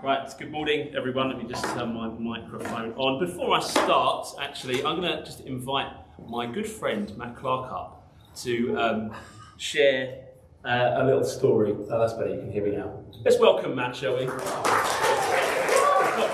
Right, 0.00 0.32
good 0.38 0.52
morning, 0.52 0.94
everyone. 0.96 1.28
Let 1.28 1.38
me 1.38 1.44
just 1.48 1.64
turn 1.74 1.92
my 1.92 2.06
microphone 2.08 2.92
on. 2.92 3.18
Before 3.18 3.56
I 3.56 3.60
start, 3.60 4.28
actually, 4.40 4.84
I'm 4.84 5.00
going 5.00 5.10
to 5.10 5.24
just 5.24 5.40
invite 5.40 5.88
my 6.28 6.46
good 6.46 6.68
friend 6.68 7.12
Matt 7.16 7.34
Clark 7.34 7.72
up 7.72 8.12
to 8.42 8.78
um, 8.78 9.12
share 9.56 10.26
uh, 10.64 10.98
a 10.98 11.04
little 11.04 11.24
story. 11.24 11.74
Oh, 11.90 11.98
that's 11.98 12.12
better. 12.12 12.30
You 12.30 12.38
can 12.38 12.52
hear 12.52 12.64
me 12.64 12.76
now. 12.76 13.02
Let's 13.24 13.40
welcome 13.40 13.74
Matt, 13.74 13.96
shall 13.96 14.14
we? 14.14 14.22
It's 14.22 14.28
not 14.28 14.38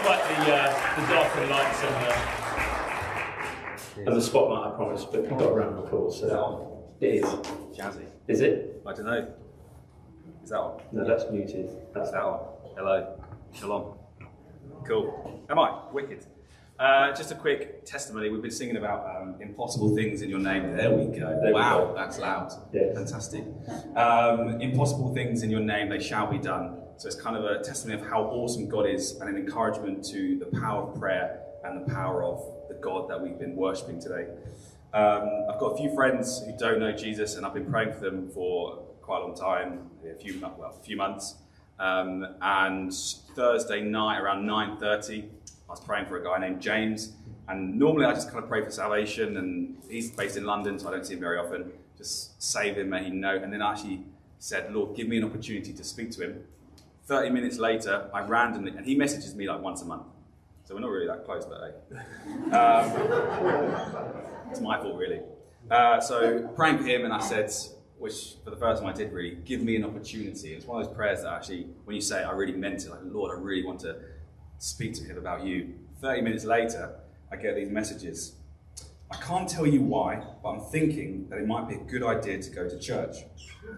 quite 0.02 0.22
the, 0.28 0.54
uh, 0.54 1.00
the 1.00 1.06
darker 1.14 1.46
lights 1.46 1.82
and 1.84 1.94
the, 4.04 4.10
and 4.10 4.16
the 4.20 4.22
spotlight, 4.22 4.74
I 4.74 4.76
promise, 4.76 5.06
but 5.06 5.22
we've 5.22 5.30
got 5.30 5.50
a 5.50 5.54
round 5.54 5.78
of 5.78 5.84
applause. 5.86 6.20
So 6.20 6.84
it 7.00 7.14
is. 7.14 7.24
Jazzy. 7.74 8.04
Is 8.28 8.42
it? 8.42 8.82
I 8.86 8.92
don't 8.92 9.06
know. 9.06 9.32
Is 10.42 10.50
that 10.50 10.58
on? 10.58 10.82
No, 10.92 11.04
that's 11.06 11.30
muted. 11.30 11.70
That's 11.94 12.10
that 12.10 12.20
on? 12.20 12.40
Hello. 12.76 13.20
Shalom. 13.54 13.96
Cool. 14.84 15.44
Am 15.48 15.60
I? 15.60 15.80
Wicked. 15.92 16.26
Uh, 16.76 17.14
just 17.14 17.30
a 17.30 17.36
quick 17.36 17.86
testimony. 17.86 18.28
We've 18.28 18.42
been 18.42 18.50
singing 18.50 18.76
about 18.76 19.06
um, 19.16 19.36
impossible 19.40 19.94
things 19.94 20.22
in 20.22 20.28
your 20.28 20.40
name. 20.40 20.76
There 20.76 20.90
we 20.90 21.04
go. 21.16 21.38
There 21.40 21.46
we 21.46 21.52
wow, 21.52 21.86
go. 21.86 21.94
that's 21.94 22.18
loud. 22.18 22.52
Yes. 22.72 22.96
Fantastic. 22.96 23.44
Um, 23.94 24.60
impossible 24.60 25.14
things 25.14 25.44
in 25.44 25.50
your 25.50 25.60
name, 25.60 25.88
they 25.88 26.00
shall 26.00 26.26
be 26.26 26.38
done. 26.38 26.80
So 26.96 27.06
it's 27.06 27.14
kind 27.14 27.36
of 27.36 27.44
a 27.44 27.62
testimony 27.62 28.00
of 28.00 28.08
how 28.08 28.24
awesome 28.24 28.68
God 28.68 28.86
is 28.86 29.12
and 29.20 29.30
an 29.30 29.36
encouragement 29.36 30.04
to 30.06 30.36
the 30.36 30.46
power 30.60 30.82
of 30.90 30.98
prayer 30.98 31.40
and 31.62 31.86
the 31.86 31.94
power 31.94 32.24
of 32.24 32.44
the 32.68 32.74
God 32.74 33.08
that 33.08 33.22
we've 33.22 33.38
been 33.38 33.54
worshipping 33.54 34.00
today. 34.00 34.26
Um, 34.92 35.46
I've 35.48 35.60
got 35.60 35.74
a 35.74 35.76
few 35.76 35.94
friends 35.94 36.42
who 36.44 36.56
don't 36.58 36.80
know 36.80 36.90
Jesus, 36.90 37.36
and 37.36 37.46
I've 37.46 37.54
been 37.54 37.70
praying 37.70 37.92
for 37.94 38.00
them 38.00 38.30
for 38.30 38.78
quite 39.00 39.22
a 39.22 39.26
long 39.26 39.36
time, 39.36 39.90
a 40.04 40.18
few 40.18 40.40
well, 40.40 40.76
a 40.76 40.84
few 40.84 40.96
months. 40.96 41.36
Um, 41.78 42.26
and 42.40 42.92
Thursday 43.34 43.82
night 43.82 44.20
around 44.20 44.46
9:30, 44.46 45.24
I 45.68 45.70
was 45.70 45.80
praying 45.80 46.06
for 46.06 46.16
a 46.16 46.24
guy 46.24 46.38
named 46.38 46.60
James. 46.60 47.12
And 47.48 47.78
normally 47.78 48.06
I 48.06 48.14
just 48.14 48.30
kind 48.30 48.42
of 48.42 48.48
pray 48.48 48.64
for 48.64 48.70
salvation, 48.70 49.36
and 49.36 49.76
he's 49.88 50.10
based 50.10 50.36
in 50.36 50.44
London, 50.44 50.78
so 50.78 50.88
I 50.88 50.92
don't 50.92 51.06
see 51.06 51.14
him 51.14 51.20
very 51.20 51.38
often. 51.38 51.72
Just 51.98 52.42
save 52.42 52.76
him, 52.76 52.90
may 52.90 53.04
he 53.04 53.10
know. 53.10 53.36
And 53.36 53.52
then 53.52 53.60
I 53.60 53.72
actually 53.72 54.04
said, 54.38 54.74
Lord, 54.74 54.96
give 54.96 55.08
me 55.08 55.18
an 55.18 55.24
opportunity 55.24 55.72
to 55.72 55.84
speak 55.84 56.10
to 56.12 56.22
him. 56.22 56.44
30 57.06 57.30
minutes 57.30 57.58
later, 57.58 58.08
I 58.14 58.22
randomly, 58.22 58.72
and 58.76 58.86
he 58.86 58.94
messages 58.94 59.34
me 59.34 59.46
like 59.46 59.60
once 59.60 59.82
a 59.82 59.84
month. 59.84 60.06
So 60.64 60.74
we're 60.74 60.80
not 60.80 60.90
really 60.90 61.06
that 61.06 61.26
close, 61.26 61.44
but 61.44 61.84
hey. 61.90 62.56
Um, 62.56 62.90
it's 64.50 64.60
my 64.60 64.80
fault, 64.80 64.96
really. 64.96 65.20
Uh, 65.70 66.00
so 66.00 66.48
praying 66.56 66.78
for 66.78 66.84
him, 66.84 67.04
and 67.04 67.12
I 67.12 67.20
said, 67.20 67.52
which 68.04 68.34
for 68.44 68.50
the 68.50 68.56
first 68.56 68.82
time 68.82 68.90
I 68.90 68.92
did 68.92 69.14
really, 69.14 69.38
give 69.46 69.62
me 69.62 69.76
an 69.76 69.84
opportunity. 69.84 70.52
It's 70.52 70.66
one 70.66 70.78
of 70.78 70.86
those 70.86 70.94
prayers 70.94 71.22
that 71.22 71.32
actually, 71.32 71.68
when 71.86 71.96
you 71.96 72.02
say 72.02 72.20
it, 72.20 72.26
I 72.26 72.32
really 72.32 72.52
meant 72.52 72.84
it. 72.84 72.90
Like, 72.90 73.00
Lord, 73.02 73.34
I 73.34 73.40
really 73.40 73.64
want 73.64 73.80
to 73.80 73.96
speak 74.58 74.92
to 74.96 75.04
him 75.04 75.16
about 75.16 75.42
you. 75.42 75.72
30 76.02 76.20
minutes 76.20 76.44
later, 76.44 76.96
I 77.32 77.36
get 77.36 77.56
these 77.56 77.70
messages. 77.70 78.34
I 79.10 79.16
can't 79.22 79.48
tell 79.48 79.66
you 79.66 79.80
why, 79.80 80.22
but 80.42 80.50
I'm 80.50 80.60
thinking 80.70 81.30
that 81.30 81.38
it 81.38 81.46
might 81.46 81.66
be 81.66 81.76
a 81.76 81.78
good 81.78 82.02
idea 82.02 82.42
to 82.42 82.50
go 82.50 82.68
to 82.68 82.78
church. 82.78 83.24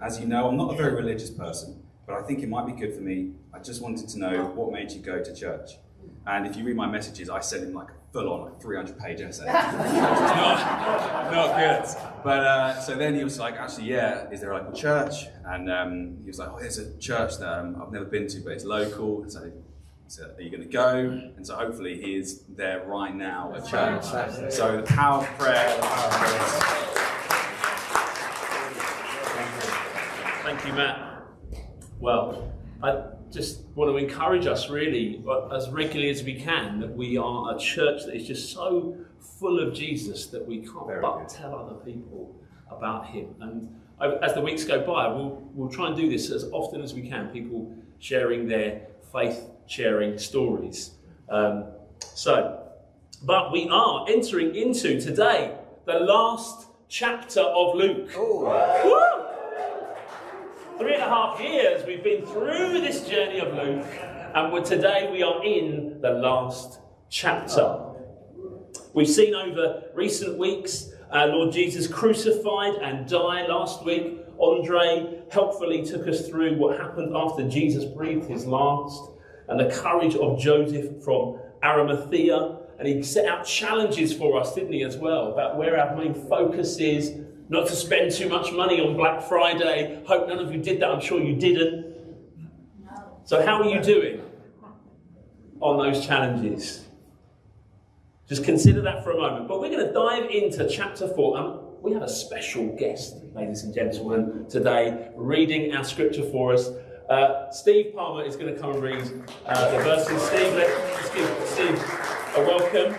As 0.02 0.18
you 0.18 0.26
know, 0.26 0.48
I'm 0.48 0.56
not 0.56 0.74
a 0.74 0.76
very 0.76 0.96
religious 0.96 1.30
person, 1.30 1.80
but 2.04 2.16
I 2.16 2.22
think 2.22 2.42
it 2.42 2.48
might 2.48 2.66
be 2.66 2.72
good 2.72 2.96
for 2.96 3.02
me. 3.02 3.30
I 3.54 3.60
just 3.60 3.80
wanted 3.80 4.08
to 4.08 4.18
know 4.18 4.46
what 4.56 4.72
made 4.72 4.90
you 4.90 4.98
go 4.98 5.22
to 5.22 5.36
church. 5.36 5.78
And 6.26 6.48
if 6.48 6.56
you 6.56 6.64
read 6.64 6.74
my 6.74 6.88
messages, 6.88 7.30
I 7.30 7.38
sent 7.38 7.62
him 7.62 7.74
like 7.74 7.90
full 8.16 8.32
on 8.32 8.40
like 8.46 8.60
300 8.60 8.98
page 8.98 9.20
essay. 9.20 9.44
it's 9.44 9.52
not, 9.52 11.30
not 11.32 11.56
good. 11.56 11.84
But 12.24 12.40
uh, 12.40 12.80
so 12.80 12.94
then 12.94 13.14
he 13.14 13.22
was 13.24 13.38
like, 13.38 13.56
actually, 13.56 13.88
yeah, 13.88 14.30
is 14.30 14.40
there 14.40 14.54
like 14.54 14.68
a 14.68 14.72
church? 14.72 15.26
And 15.44 15.70
um, 15.70 16.16
he 16.22 16.28
was 16.28 16.38
like, 16.38 16.48
oh, 16.50 16.58
there's 16.58 16.78
a 16.78 16.96
church 16.98 17.38
that 17.38 17.58
um, 17.58 17.76
I've 17.80 17.92
never 17.92 18.06
been 18.06 18.26
to, 18.28 18.40
but 18.40 18.52
it's 18.52 18.64
local. 18.64 19.22
And 19.22 19.30
so, 19.30 19.52
so 20.08 20.34
are 20.36 20.40
you 20.40 20.50
going 20.50 20.62
to 20.62 20.68
go? 20.68 20.96
And 21.36 21.46
so 21.46 21.56
hopefully 21.56 22.00
he 22.00 22.16
is 22.16 22.44
there 22.48 22.84
right 22.86 23.14
now 23.14 23.52
at 23.54 23.66
church. 23.66 24.04
So 24.52 24.76
the 24.78 24.82
power 24.82 25.18
of 25.18 25.26
prayer, 25.38 25.76
the 25.76 25.82
power 25.82 26.06
of 26.06 26.12
prayer. 26.12 26.72
Thank 30.42 30.66
you, 30.66 30.72
Matt. 30.72 31.22
Well, 31.98 32.50
I 32.82 33.15
just 33.30 33.60
want 33.74 33.90
to 33.90 33.96
encourage 33.96 34.46
us 34.46 34.68
really, 34.70 35.22
as 35.52 35.68
regularly 35.70 36.10
as 36.10 36.22
we 36.22 36.34
can, 36.34 36.80
that 36.80 36.94
we 36.94 37.16
are 37.16 37.54
a 37.54 37.58
church 37.58 38.04
that 38.06 38.14
is 38.14 38.26
just 38.26 38.52
so 38.52 38.96
full 39.20 39.60
of 39.60 39.74
Jesus 39.74 40.26
that 40.28 40.46
we 40.46 40.58
can't 40.60 40.86
Very 40.86 41.02
but 41.02 41.18
good. 41.18 41.28
tell 41.28 41.54
other 41.54 41.74
people 41.74 42.34
about 42.70 43.06
Him. 43.06 43.34
And 43.40 43.68
as 44.22 44.34
the 44.34 44.40
weeks 44.40 44.64
go 44.64 44.80
by, 44.80 45.08
we'll, 45.08 45.42
we'll 45.54 45.70
try 45.70 45.88
and 45.88 45.96
do 45.96 46.08
this 46.08 46.30
as 46.30 46.44
often 46.52 46.80
as 46.82 46.94
we 46.94 47.08
can, 47.08 47.28
people 47.28 47.74
sharing 47.98 48.46
their 48.46 48.82
faith 49.12 49.50
sharing 49.66 50.18
stories. 50.18 50.92
Um, 51.28 51.64
so, 52.14 52.62
but 53.22 53.52
we 53.52 53.68
are 53.68 54.06
entering 54.08 54.54
into 54.54 55.00
today 55.00 55.56
the 55.86 56.00
last 56.00 56.66
chapter 56.88 57.40
of 57.40 57.74
Luke. 57.74 58.10
Three 60.78 60.92
and 60.92 61.02
a 61.02 61.08
half 61.08 61.40
years 61.40 61.86
we've 61.86 62.04
been 62.04 62.26
through 62.26 62.82
this 62.82 63.08
journey 63.08 63.38
of 63.38 63.54
Luke, 63.54 63.86
and 64.34 64.64
today 64.64 65.08
we 65.10 65.22
are 65.22 65.42
in 65.42 66.02
the 66.02 66.10
last 66.10 66.80
chapter. 67.08 67.80
We've 68.92 69.08
seen 69.08 69.34
over 69.34 69.84
recent 69.94 70.36
weeks 70.36 70.90
uh, 71.10 71.26
Lord 71.26 71.52
Jesus 71.52 71.86
crucified 71.86 72.74
and 72.82 73.08
die. 73.08 73.46
Last 73.46 73.86
week, 73.86 74.18
Andre 74.38 75.22
helpfully 75.30 75.82
took 75.82 76.06
us 76.08 76.28
through 76.28 76.58
what 76.58 76.78
happened 76.78 77.16
after 77.16 77.48
Jesus 77.48 77.84
breathed 77.84 78.28
his 78.28 78.44
last, 78.44 79.10
and 79.48 79.58
the 79.58 79.74
courage 79.74 80.14
of 80.16 80.38
Joseph 80.38 81.02
from 81.02 81.38
Arimathea. 81.62 82.58
And 82.78 82.86
he 82.86 83.02
set 83.02 83.24
out 83.24 83.46
challenges 83.46 84.12
for 84.12 84.38
us, 84.38 84.54
didn't 84.54 84.74
he, 84.74 84.82
as 84.82 84.98
well, 84.98 85.32
about 85.32 85.56
where 85.56 85.80
our 85.80 85.96
main 85.96 86.12
focus 86.12 86.76
is, 86.76 87.14
not 87.48 87.66
to 87.68 87.76
spend 87.76 88.12
too 88.12 88.28
much 88.28 88.52
money 88.52 88.80
on 88.80 88.96
Black 88.96 89.22
Friday. 89.22 90.02
Hope 90.06 90.28
none 90.28 90.38
of 90.38 90.52
you 90.52 90.60
did 90.60 90.80
that, 90.80 90.90
I'm 90.90 91.00
sure 91.00 91.20
you 91.22 91.36
didn't. 91.36 91.94
So, 93.24 93.44
how 93.44 93.60
are 93.60 93.68
you 93.68 93.80
doing 93.82 94.22
on 95.60 95.78
those 95.78 96.04
challenges? 96.06 96.84
Just 98.28 98.44
consider 98.44 98.82
that 98.82 99.04
for 99.04 99.12
a 99.12 99.16
moment. 99.16 99.46
But 99.46 99.60
we're 99.60 99.70
going 99.70 99.86
to 99.86 99.92
dive 99.92 100.30
into 100.30 100.68
chapter 100.68 101.06
4. 101.06 101.38
And 101.38 101.60
we 101.80 101.92
have 101.92 102.02
a 102.02 102.08
special 102.08 102.74
guest, 102.76 103.16
ladies 103.34 103.62
and 103.62 103.72
gentlemen, 103.72 104.46
today, 104.48 105.10
reading 105.14 105.74
our 105.74 105.84
scripture 105.84 106.24
for 106.24 106.52
us. 106.52 106.70
Uh, 107.08 107.48
Steve 107.52 107.94
Palmer 107.94 108.24
is 108.24 108.34
going 108.34 108.52
to 108.52 108.60
come 108.60 108.72
and 108.72 108.82
read 108.82 109.24
uh, 109.46 109.70
the 109.70 109.78
verses. 109.78 110.20
Steve, 110.22 110.54
let's 110.54 111.14
give 111.14 111.46
Steve 111.46 111.78
a 112.36 112.40
welcome. 112.40 112.96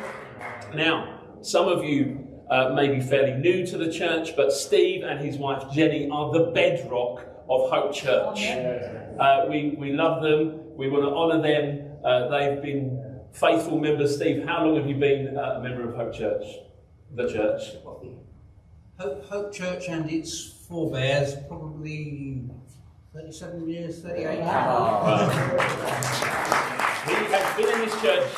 Now, 0.74 1.20
some 1.42 1.68
of 1.68 1.84
you 1.84 2.27
uh, 2.50 2.74
may 2.74 2.88
be 2.88 3.02
fairly 3.02 3.34
new 3.34 3.66
to 3.66 3.78
the 3.78 3.92
church, 3.92 4.36
but 4.36 4.52
Steve 4.52 5.04
and 5.04 5.20
his 5.20 5.38
wife 5.38 5.72
Jenny 5.72 6.10
are 6.10 6.32
the 6.32 6.52
bedrock 6.52 7.26
of 7.50 7.70
Hope 7.70 7.94
Church. 7.94 8.46
Uh, 9.20 9.46
we, 9.50 9.76
we 9.78 9.94
love 9.94 10.22
them. 10.22 10.76
We 10.76 10.90
want 10.90 11.04
to 11.04 11.10
honour 11.10 11.42
them. 11.42 11.98
Uh, 12.04 12.28
they've 12.30 12.62
been 12.62 13.20
faithful 13.34 13.80
members. 13.80 14.16
Steve, 14.16 14.46
how 14.46 14.66
long 14.66 14.78
have 14.78 14.88
you 14.88 14.96
been 14.96 15.38
uh, 15.38 15.58
a 15.58 15.62
member 15.62 15.90
of 15.90 15.96
Hope 15.96 16.14
Church? 16.14 16.44
The 17.16 17.32
church? 17.32 17.62
Hope, 19.00 19.26
Hope 19.26 19.54
Church 19.54 19.88
and 19.90 20.10
its 20.10 20.54
forebears, 20.68 21.36
probably 21.48 22.50
37 23.14 23.70
years, 23.70 24.02
38. 24.02 24.38
He 27.08 27.14
has 27.32 27.58
been 27.58 27.70
in 27.74 27.80
this 27.86 28.02
church 28.02 28.30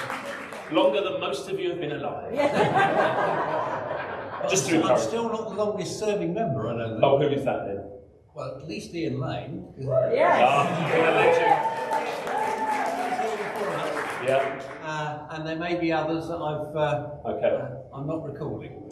longer 0.71 1.01
than 1.01 1.19
most 1.19 1.49
of 1.49 1.59
you 1.59 1.69
have 1.69 1.79
been 1.79 1.93
alive. 1.93 3.85
Just 4.49 4.67
to 4.69 4.75
I'm 4.75 4.81
encourage. 4.81 5.01
still 5.01 5.29
not 5.29 5.49
the 5.49 5.55
longest 5.55 5.99
serving 5.99 6.33
member, 6.33 6.67
I 6.69 6.77
don't 6.77 6.91
think. 6.91 7.03
Oh, 7.03 7.17
who 7.19 7.27
is 7.27 7.43
that 7.45 7.65
then? 7.67 7.83
Well, 8.35 8.57
at 8.61 8.67
least 8.67 8.93
Ian 8.95 9.19
Lane. 9.19 9.65
Ah, 9.87 10.89
been 10.91 11.05
a 11.05 11.11
legend. 11.11 12.59
Yeah. 14.27 14.61
Uh, 14.83 15.27
and 15.35 15.47
there 15.47 15.55
may 15.55 15.75
be 15.79 15.91
others 15.91 16.27
that 16.27 16.37
I've, 16.37 16.75
uh, 16.75 17.09
Okay. 17.25 17.47
uh, 17.47 17.95
I'm 17.97 18.07
not 18.07 18.23
recalling. 18.23 18.91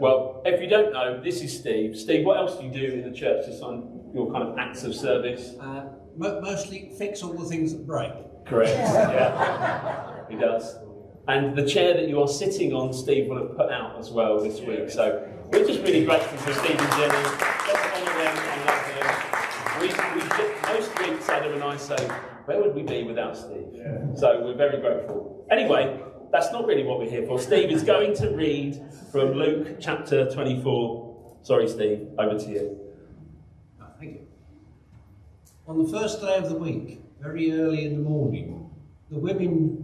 Well, 0.00 0.42
if 0.44 0.60
you 0.60 0.66
don't 0.68 0.92
know, 0.92 1.20
this 1.22 1.40
is 1.42 1.56
Steve. 1.56 1.96
Steve, 1.96 2.24
what 2.26 2.38
else 2.38 2.56
do 2.56 2.64
you 2.66 2.72
do 2.72 2.94
in 2.94 3.02
the 3.08 3.16
church 3.16 3.46
just 3.46 3.62
on 3.62 4.10
your 4.14 4.30
kind 4.32 4.42
of 4.48 4.58
acts 4.58 4.82
of 4.84 4.94
service? 4.94 5.54
Uh, 5.60 5.84
mo- 6.16 6.40
mostly 6.40 6.90
fix 6.98 7.22
all 7.22 7.32
the 7.34 7.44
things 7.44 7.72
that 7.72 7.86
break. 7.86 8.12
Correct. 8.46 8.72
Yeah. 8.78 10.24
He 10.28 10.36
does. 10.36 10.78
And 11.26 11.56
the 11.56 11.66
chair 11.66 11.94
that 11.94 12.08
you 12.08 12.20
are 12.20 12.28
sitting 12.28 12.74
on, 12.74 12.92
Steve 12.92 13.28
will 13.28 13.38
have 13.38 13.56
put 13.56 13.70
out 13.70 13.98
as 13.98 14.10
well 14.10 14.42
this 14.42 14.60
week. 14.60 14.90
So 14.90 15.26
we're 15.50 15.66
just 15.66 15.80
really 15.80 16.04
grateful 16.04 16.36
for 16.38 16.52
Steve 16.52 16.78
and 16.78 16.90
Jenny. 16.92 17.14
Let's 17.14 17.96
honour 17.96 18.12
them 18.12 18.36
and 18.36 18.66
love 18.66 18.84
them. 18.92 19.80
We, 19.80 19.86
we 19.88 20.28
just, 20.28 20.62
most 20.68 21.00
weeks, 21.00 21.28
Adam 21.30 21.54
and 21.54 21.62
I 21.64 21.76
say, 21.78 21.96
where 22.44 22.60
would 22.60 22.74
we 22.74 22.82
be 22.82 23.04
without 23.04 23.36
Steve? 23.38 23.80
So 24.16 24.42
we're 24.44 24.54
very 24.54 24.80
grateful. 24.80 25.46
Anyway, 25.50 25.98
that's 26.30 26.52
not 26.52 26.66
really 26.66 26.82
what 26.82 26.98
we're 26.98 27.08
here 27.08 27.26
for. 27.26 27.38
Steve 27.38 27.70
is 27.70 27.82
going 27.82 28.14
to 28.16 28.28
read 28.30 28.82
from 29.10 29.32
Luke 29.32 29.78
chapter 29.80 30.30
24. 30.30 31.38
Sorry, 31.42 31.68
Steve, 31.68 32.08
over 32.18 32.38
to 32.38 32.50
you. 32.50 32.80
Oh, 33.80 33.86
thank 33.98 34.14
you. 34.14 34.26
On 35.66 35.82
the 35.82 35.88
first 35.90 36.20
day 36.20 36.36
of 36.36 36.50
the 36.50 36.56
week, 36.56 37.00
very 37.18 37.50
early 37.52 37.86
in 37.86 37.94
the 37.94 38.02
morning, 38.02 38.70
the 39.10 39.18
women 39.18 39.83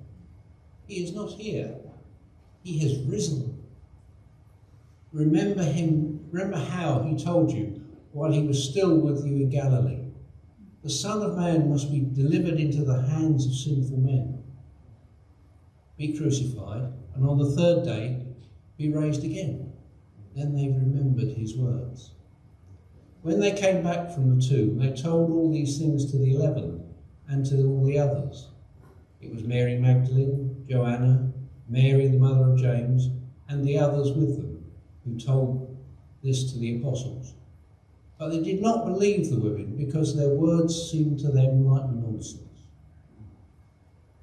He 0.91 1.05
is 1.05 1.13
not 1.15 1.31
here, 1.31 1.73
he 2.63 2.79
has 2.79 2.99
risen. 3.05 3.63
Remember 5.13 5.63
him, 5.63 6.19
remember 6.33 6.57
how 6.57 7.03
he 7.03 7.15
told 7.15 7.49
you 7.49 7.81
while 8.11 8.33
he 8.33 8.45
was 8.45 8.61
still 8.61 8.97
with 8.97 9.25
you 9.25 9.37
in 9.37 9.49
Galilee. 9.49 10.03
The 10.83 10.89
Son 10.89 11.21
of 11.21 11.37
Man 11.37 11.69
must 11.69 11.89
be 11.89 12.01
delivered 12.01 12.59
into 12.59 12.83
the 12.83 13.03
hands 13.03 13.45
of 13.45 13.53
sinful 13.53 13.99
men, 13.99 14.43
be 15.97 16.11
crucified, 16.17 16.91
and 17.15 17.25
on 17.25 17.37
the 17.37 17.51
third 17.51 17.85
day 17.85 18.25
be 18.77 18.89
raised 18.89 19.23
again. 19.23 19.71
Then 20.35 20.53
they 20.53 20.67
remembered 20.67 21.37
his 21.37 21.55
words. 21.55 22.11
When 23.21 23.39
they 23.39 23.53
came 23.53 23.81
back 23.81 24.11
from 24.11 24.35
the 24.35 24.45
tomb, 24.45 24.77
they 24.77 24.91
told 24.91 25.31
all 25.31 25.53
these 25.53 25.77
things 25.77 26.11
to 26.11 26.17
the 26.17 26.35
eleven 26.35 26.83
and 27.29 27.45
to 27.45 27.65
all 27.65 27.85
the 27.85 27.97
others. 27.97 28.49
It 29.21 29.33
was 29.33 29.43
Mary 29.45 29.77
Magdalene, 29.77 30.50
Joanna, 30.71 31.33
Mary 31.67 32.07
the 32.07 32.17
mother 32.17 32.53
of 32.53 32.57
James, 32.57 33.09
and 33.49 33.67
the 33.67 33.77
others 33.77 34.13
with 34.13 34.37
them, 34.37 34.63
who 35.03 35.19
told 35.19 35.77
this 36.23 36.53
to 36.53 36.59
the 36.59 36.77
apostles. 36.77 37.33
But 38.17 38.29
they 38.29 38.41
did 38.41 38.61
not 38.61 38.85
believe 38.85 39.29
the 39.29 39.39
women 39.39 39.75
because 39.75 40.15
their 40.15 40.29
words 40.29 40.89
seemed 40.89 41.19
to 41.19 41.27
them 41.27 41.65
like 41.65 41.89
nonsense. 41.89 42.67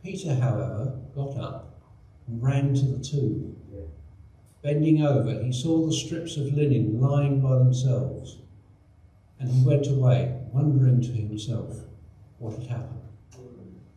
Peter, 0.02 0.34
however, 0.36 0.98
got 1.14 1.36
up 1.36 1.82
and 2.26 2.42
ran 2.42 2.72
to 2.72 2.86
the 2.86 3.04
tomb. 3.04 3.54
Bending 4.62 5.02
over, 5.02 5.42
he 5.42 5.52
saw 5.52 5.84
the 5.84 5.92
strips 5.92 6.38
of 6.38 6.54
linen 6.54 6.98
lying 6.98 7.40
by 7.40 7.58
themselves, 7.58 8.38
and 9.38 9.50
he 9.50 9.66
went 9.66 9.86
away, 9.86 10.34
wondering 10.52 11.02
to 11.02 11.12
himself 11.12 11.76
what 12.38 12.56
had 12.56 12.66
happened. 12.68 13.02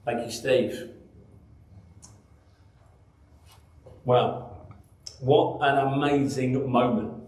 Thank 0.04 0.26
you, 0.26 0.32
Steve. 0.32 0.91
Well, 4.04 4.68
what 5.20 5.60
an 5.62 5.94
amazing 5.94 6.72
moment 6.72 7.24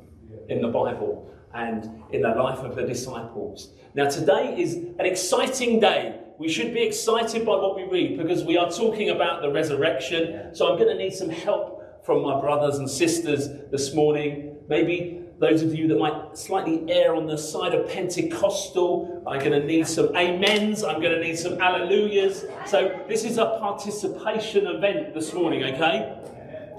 in 0.50 0.60
the 0.60 0.70
Bible 0.70 1.32
and 1.54 2.02
in 2.12 2.22
the 2.22 2.30
life 2.30 2.60
of 2.60 2.76
the 2.76 2.82
disciples. 2.82 3.74
Now, 3.94 4.10
today 4.10 4.60
is 4.60 4.74
an 4.74 5.06
exciting 5.06 5.80
day. 5.80 6.20
We 6.40 6.50
should 6.50 6.74
be 6.74 6.82
excited 6.82 7.46
by 7.46 7.58
what 7.58 7.76
we 7.76 7.84
read 7.84 8.18
because 8.18 8.44
we 8.44 8.58
are 8.58 8.72
talking 8.72 9.12
about 9.12 9.44
the 9.44 9.52
resurrection. 9.52 10.56
So, 10.56 10.72
I'm 10.72 10.80
going 10.80 10.90
to 10.90 10.98
need 10.98 11.14
some 11.14 11.30
help 11.30 12.04
from 12.04 12.24
my 12.24 12.42
brothers 12.42 12.80
and 12.80 12.90
sisters 12.90 13.50
this 13.70 13.94
morning. 13.94 14.58
Maybe 14.68 15.22
those 15.40 15.62
of 15.62 15.76
you 15.76 15.88
that 15.90 16.00
might 16.00 16.36
slightly 16.36 16.92
err 16.92 17.14
on 17.14 17.28
the 17.28 17.38
side 17.38 17.76
of 17.76 17.88
Pentecostal, 17.88 19.24
I'm 19.28 19.40
going 19.42 19.52
to 19.52 19.64
need 19.64 19.86
some 19.86 20.08
amens, 20.16 20.84
I'm 20.84 21.02
going 21.02 21.14
to 21.14 21.22
need 21.22 21.38
some 21.38 21.60
alleluias. 21.60 22.50
So, 22.68 23.00
this 23.08 23.26
is 23.26 23.38
a 23.38 23.60
participation 23.60 24.66
event 24.66 25.14
this 25.14 25.34
morning, 25.34 25.64
okay? 25.66 26.18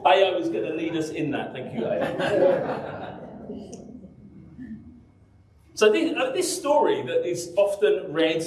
AO 0.04 0.38
is 0.38 0.48
going 0.48 0.64
to 0.64 0.74
lead 0.74 0.96
us 0.96 1.10
in 1.10 1.30
that. 1.30 1.52
Thank 1.52 1.74
you, 1.74 1.86
AO. 1.86 3.18
so, 5.74 5.90
this, 5.90 6.12
uh, 6.16 6.32
this 6.32 6.56
story 6.56 7.02
that 7.02 7.26
is 7.26 7.52
often 7.56 8.12
read, 8.12 8.44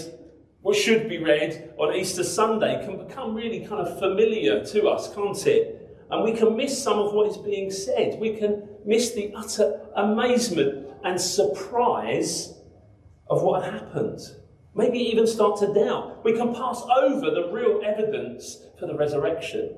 or 0.64 0.74
should 0.74 1.10
be 1.10 1.18
read 1.18 1.74
on 1.78 1.96
Easter 1.96 2.24
Sunday, 2.24 2.86
can 2.86 2.98
become 3.08 3.34
really 3.34 3.66
kind 3.66 3.88
of 3.88 3.98
familiar 4.00 4.64
to 4.66 4.88
us, 4.88 5.14
can't 5.14 5.48
it? 5.48 5.78
And 6.10 6.24
we 6.24 6.34
can 6.34 6.56
miss 6.56 6.82
some 6.82 7.00
of 7.00 7.14
what 7.14 7.28
is 7.28 7.38
being 7.38 7.72
said. 7.72 8.20
We 8.20 8.36
can 8.36 8.70
miss 8.86 9.12
the 9.12 9.34
utter 9.36 9.82
amazement 9.96 10.88
and 11.04 11.20
surprise 11.20 12.54
of 13.30 13.44
what 13.44 13.64
happened. 13.64 14.22
Maybe 14.74 15.00
even 15.00 15.26
start 15.26 15.60
to 15.60 15.74
doubt. 15.74 16.24
We 16.24 16.34
can 16.34 16.54
pass 16.54 16.82
over 16.84 17.32
the 17.32 17.50
real 17.52 17.82
evidence 17.84 18.60
for 18.80 18.86
the 18.86 18.96
resurrection. 18.96 19.76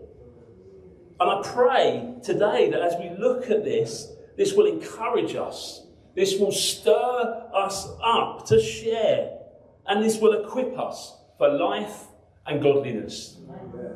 And 1.19 1.30
I 1.30 1.42
pray 1.44 2.13
today 2.24 2.69
that 2.69 2.81
as 2.81 2.95
we 2.98 3.10
look 3.18 3.50
at 3.50 3.63
this, 3.63 4.13
this 4.38 4.54
will 4.54 4.68
encourage 4.68 5.36
us. 5.36 5.86
This 6.16 6.39
will 6.39 6.51
stir 6.51 7.50
us 7.54 7.88
up 8.04 8.45
to 8.48 8.62
share. 8.62 9.38
And 9.86 10.04
this 10.04 10.19
will 10.19 10.45
equip 10.45 10.77
us 10.80 11.18
for 11.38 11.50
life 11.50 12.06
and 12.45 12.62
godliness. 12.62 13.38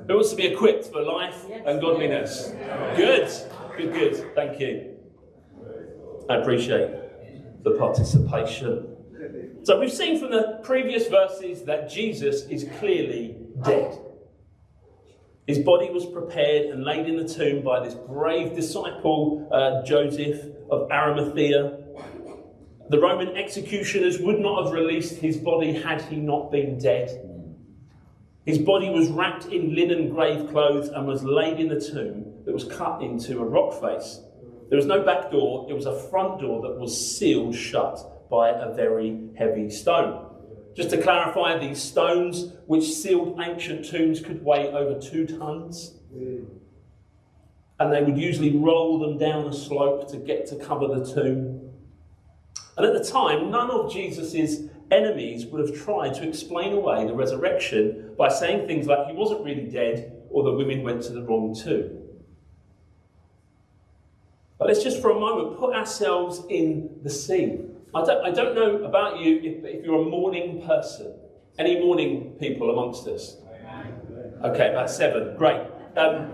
Who 0.08 0.16
wants 0.16 0.32
to 0.32 0.36
be 0.36 0.48
equipped 0.48 0.88
for 0.88 1.02
life 1.02 1.46
and 1.66 1.80
godliness? 1.80 2.54
Good, 2.98 3.30
good, 3.78 3.94
good. 3.94 4.36
Thank 4.36 4.60
you. 4.60 4.98
I 6.30 6.38
appreciate 6.38 7.64
the 7.64 7.72
participation. 7.72 8.90
So 9.64 9.80
we've 9.80 9.94
seen 9.94 10.20
from 10.20 10.32
the 10.32 10.60
previous 10.64 11.08
verses 11.08 11.64
that 11.64 11.90
Jesus 11.90 12.44
is 12.44 12.66
clearly 12.80 13.38
dead. 13.64 13.98
His 15.48 15.60
body 15.60 15.90
was 15.90 16.06
prepared 16.06 16.68
and 16.68 16.86
laid 16.86 17.08
in 17.08 17.18
the 17.18 17.28
tomb 17.28 17.64
by 17.64 17.84
this 17.84 17.96
brave 17.96 18.56
disciple, 18.56 19.48
uh, 19.52 19.84
Joseph 19.84 20.42
of 20.72 20.90
Arimathea. 20.90 21.80
The 22.90 23.00
Roman 23.00 23.36
executioners 23.36 24.20
would 24.20 24.40
not 24.40 24.64
have 24.64 24.74
released 24.74 25.16
his 25.16 25.36
body 25.38 25.74
had 25.74 26.02
he 26.04 26.16
not 26.16 26.50
been 26.50 26.78
dead. 26.78 27.30
His 28.46 28.58
body 28.58 28.90
was 28.90 29.10
wrapped 29.10 29.46
in 29.46 29.76
linen 29.76 30.10
grave 30.10 30.50
clothes 30.50 30.90
and 30.90 31.08
was 31.08 31.24
laid 31.24 31.60
in 31.60 31.68
the 31.68 31.80
tomb 31.80 32.26
that 32.46 32.54
was 32.54 32.66
cut 32.66 33.02
into 33.02 33.40
a 33.40 33.46
rock 33.46 33.82
face. 33.82 34.22
There 34.70 34.78
was 34.78 34.86
no 34.86 35.04
back 35.04 35.30
door, 35.30 35.68
it 35.70 35.74
was 35.74 35.86
a 35.86 36.00
front 36.10 36.40
door 36.40 36.62
that 36.62 36.80
was 36.80 37.18
sealed 37.18 37.56
shut 37.56 38.30
by 38.30 38.50
a 38.50 38.74
very 38.74 39.30
heavy 39.38 39.70
stone. 39.70 40.33
Just 40.76 40.90
to 40.90 41.02
clarify, 41.02 41.58
these 41.58 41.82
stones 41.82 42.54
which 42.66 42.94
sealed 42.94 43.40
ancient 43.40 43.90
tombs 43.90 44.20
could 44.20 44.44
weigh 44.44 44.70
over 44.70 45.00
two 45.00 45.26
tons. 45.26 46.00
And 47.80 47.92
they 47.92 48.02
would 48.04 48.18
usually 48.18 48.58
roll 48.58 49.00
them 49.00 49.18
down 49.18 49.46
a 49.46 49.54
slope 49.54 50.10
to 50.12 50.18
get 50.18 50.46
to 50.48 50.56
cover 50.56 50.88
the 50.88 51.06
tomb. 51.06 51.72
And 52.78 52.86
at 52.86 52.94
the 52.94 53.04
time, 53.04 53.52
none 53.52 53.70
of 53.70 53.92
Jesus' 53.92 54.64
enemies 54.90 55.46
would 55.48 55.68
have 55.68 55.78
tried 55.78 56.14
to 56.16 56.28
explain 56.28 56.74
away 56.74 57.06
the 57.06 57.14
resurrection 57.14 58.14
by 58.18 58.30
saying 58.30 58.68
things 58.68 58.88
like 58.88 59.08
he 59.08 59.14
wasn't 59.14 59.44
really 59.44 59.66
dead 59.66 60.24
or 60.30 60.44
the 60.44 60.52
women 60.52 60.82
went 60.82 61.04
to 61.04 61.14
the 61.14 61.22
wrong 61.22 61.56
tomb. 61.56 62.00
But 64.58 64.68
let's 64.68 64.84
just 64.84 65.02
for 65.02 65.12
a 65.12 65.20
moment 65.20 65.58
put 65.58 65.76
ourselves 65.76 66.42
in 66.50 67.00
the 67.04 67.10
scene. 67.10 67.73
I 67.96 68.04
don't, 68.04 68.26
I 68.26 68.32
don't 68.32 68.56
know 68.56 68.84
about 68.86 69.20
you 69.20 69.40
if, 69.44 69.64
if 69.64 69.86
you're 69.86 70.02
a 70.02 70.10
morning 70.10 70.66
person. 70.66 71.16
Any 71.60 71.80
morning 71.80 72.36
people 72.40 72.72
amongst 72.72 73.08
us? 73.08 73.38
Okay, 74.44 74.72
about 74.72 74.90
seven. 74.90 75.38
Great. 75.38 75.62
Um, 75.96 76.32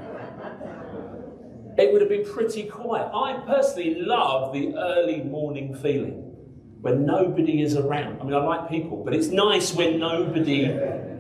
it 1.78 1.92
would 1.92 2.02
have 2.02 2.10
been 2.10 2.26
pretty 2.26 2.64
quiet. 2.64 3.10
I 3.14 3.42
personally 3.46 3.96
love 3.96 4.54
the 4.54 4.74
early 4.76 5.22
morning 5.22 5.76
feeling 5.76 6.34
when 6.82 7.06
nobody 7.06 7.62
is 7.62 7.76
around. 7.76 8.22
I 8.22 8.24
mean, 8.24 8.34
I 8.34 8.42
like 8.42 8.70
people, 8.70 9.04
but 9.04 9.14
it's 9.14 9.28
nice 9.28 9.74
when 9.74 10.00
nobody 10.00 10.64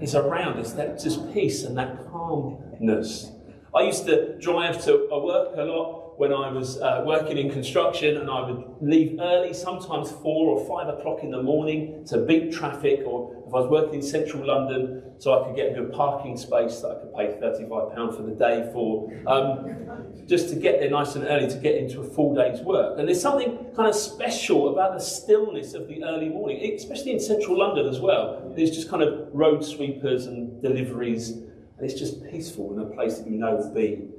is 0.01 0.15
around. 0.15 0.59
It's 0.59 0.71
that 0.73 1.01
just 1.01 1.33
peace 1.33 1.63
and 1.63 1.77
that 1.77 2.09
calmness. 2.09 3.29
I 3.75 3.81
used 3.81 4.05
to 4.05 4.39
drive 4.39 4.83
to 4.85 5.07
work 5.11 5.49
a 5.57 5.63
lot 5.63 6.08
when 6.19 6.33
I 6.33 6.51
was 6.51 6.77
uh, 6.81 7.01
working 7.05 7.37
in 7.37 7.49
construction, 7.49 8.17
and 8.17 8.29
I 8.29 8.41
would 8.51 8.65
leave 8.81 9.21
early, 9.21 9.53
sometimes 9.53 10.11
four 10.11 10.49
or 10.49 10.67
five 10.67 10.93
o'clock 10.93 11.23
in 11.23 11.31
the 11.31 11.41
morning 11.41 12.03
to 12.07 12.17
beat 12.17 12.51
traffic, 12.51 13.03
or 13.05 13.41
if 13.47 13.53
I 13.53 13.59
was 13.59 13.69
working 13.69 14.01
in 14.01 14.01
central 14.01 14.45
London, 14.45 15.13
so 15.17 15.41
I 15.41 15.47
could 15.47 15.55
get 15.55 15.71
a 15.71 15.75
good 15.75 15.93
parking 15.93 16.35
space 16.35 16.81
that 16.81 16.89
I 16.89 16.95
could 16.99 17.15
pay 17.15 17.63
£35 17.63 18.17
for 18.17 18.23
the 18.23 18.35
day 18.35 18.69
for, 18.73 19.09
um, 19.27 20.25
just 20.27 20.49
to 20.49 20.55
get 20.57 20.81
there 20.81 20.89
nice 20.89 21.15
and 21.15 21.23
early 21.23 21.47
to 21.47 21.57
get 21.57 21.75
into 21.75 22.01
a 22.01 22.03
full 22.03 22.35
day's 22.35 22.59
work. 22.59 22.99
And 22.99 23.07
there's 23.07 23.21
something 23.21 23.57
kind 23.73 23.87
of 23.87 23.95
special 23.95 24.73
about 24.73 24.95
the 24.95 24.99
stillness 24.99 25.73
of 25.73 25.87
the 25.87 26.03
early 26.03 26.27
morning, 26.27 26.73
especially 26.75 27.11
in 27.13 27.21
central 27.21 27.57
London 27.57 27.87
as 27.87 28.01
well. 28.01 28.51
There's 28.57 28.71
just 28.71 28.89
kind 28.89 29.03
of 29.03 29.29
road 29.31 29.63
sweepers 29.63 30.25
and 30.25 30.61
deliveries, 30.61 31.29
and 31.29 31.79
it's 31.79 31.97
just 31.97 32.29
peaceful 32.29 32.73
in 32.73 32.79
a 32.81 32.93
place 32.93 33.19
that 33.19 33.29
you 33.29 33.37
know 33.37 33.55
will 33.55 33.73
be 33.73 34.09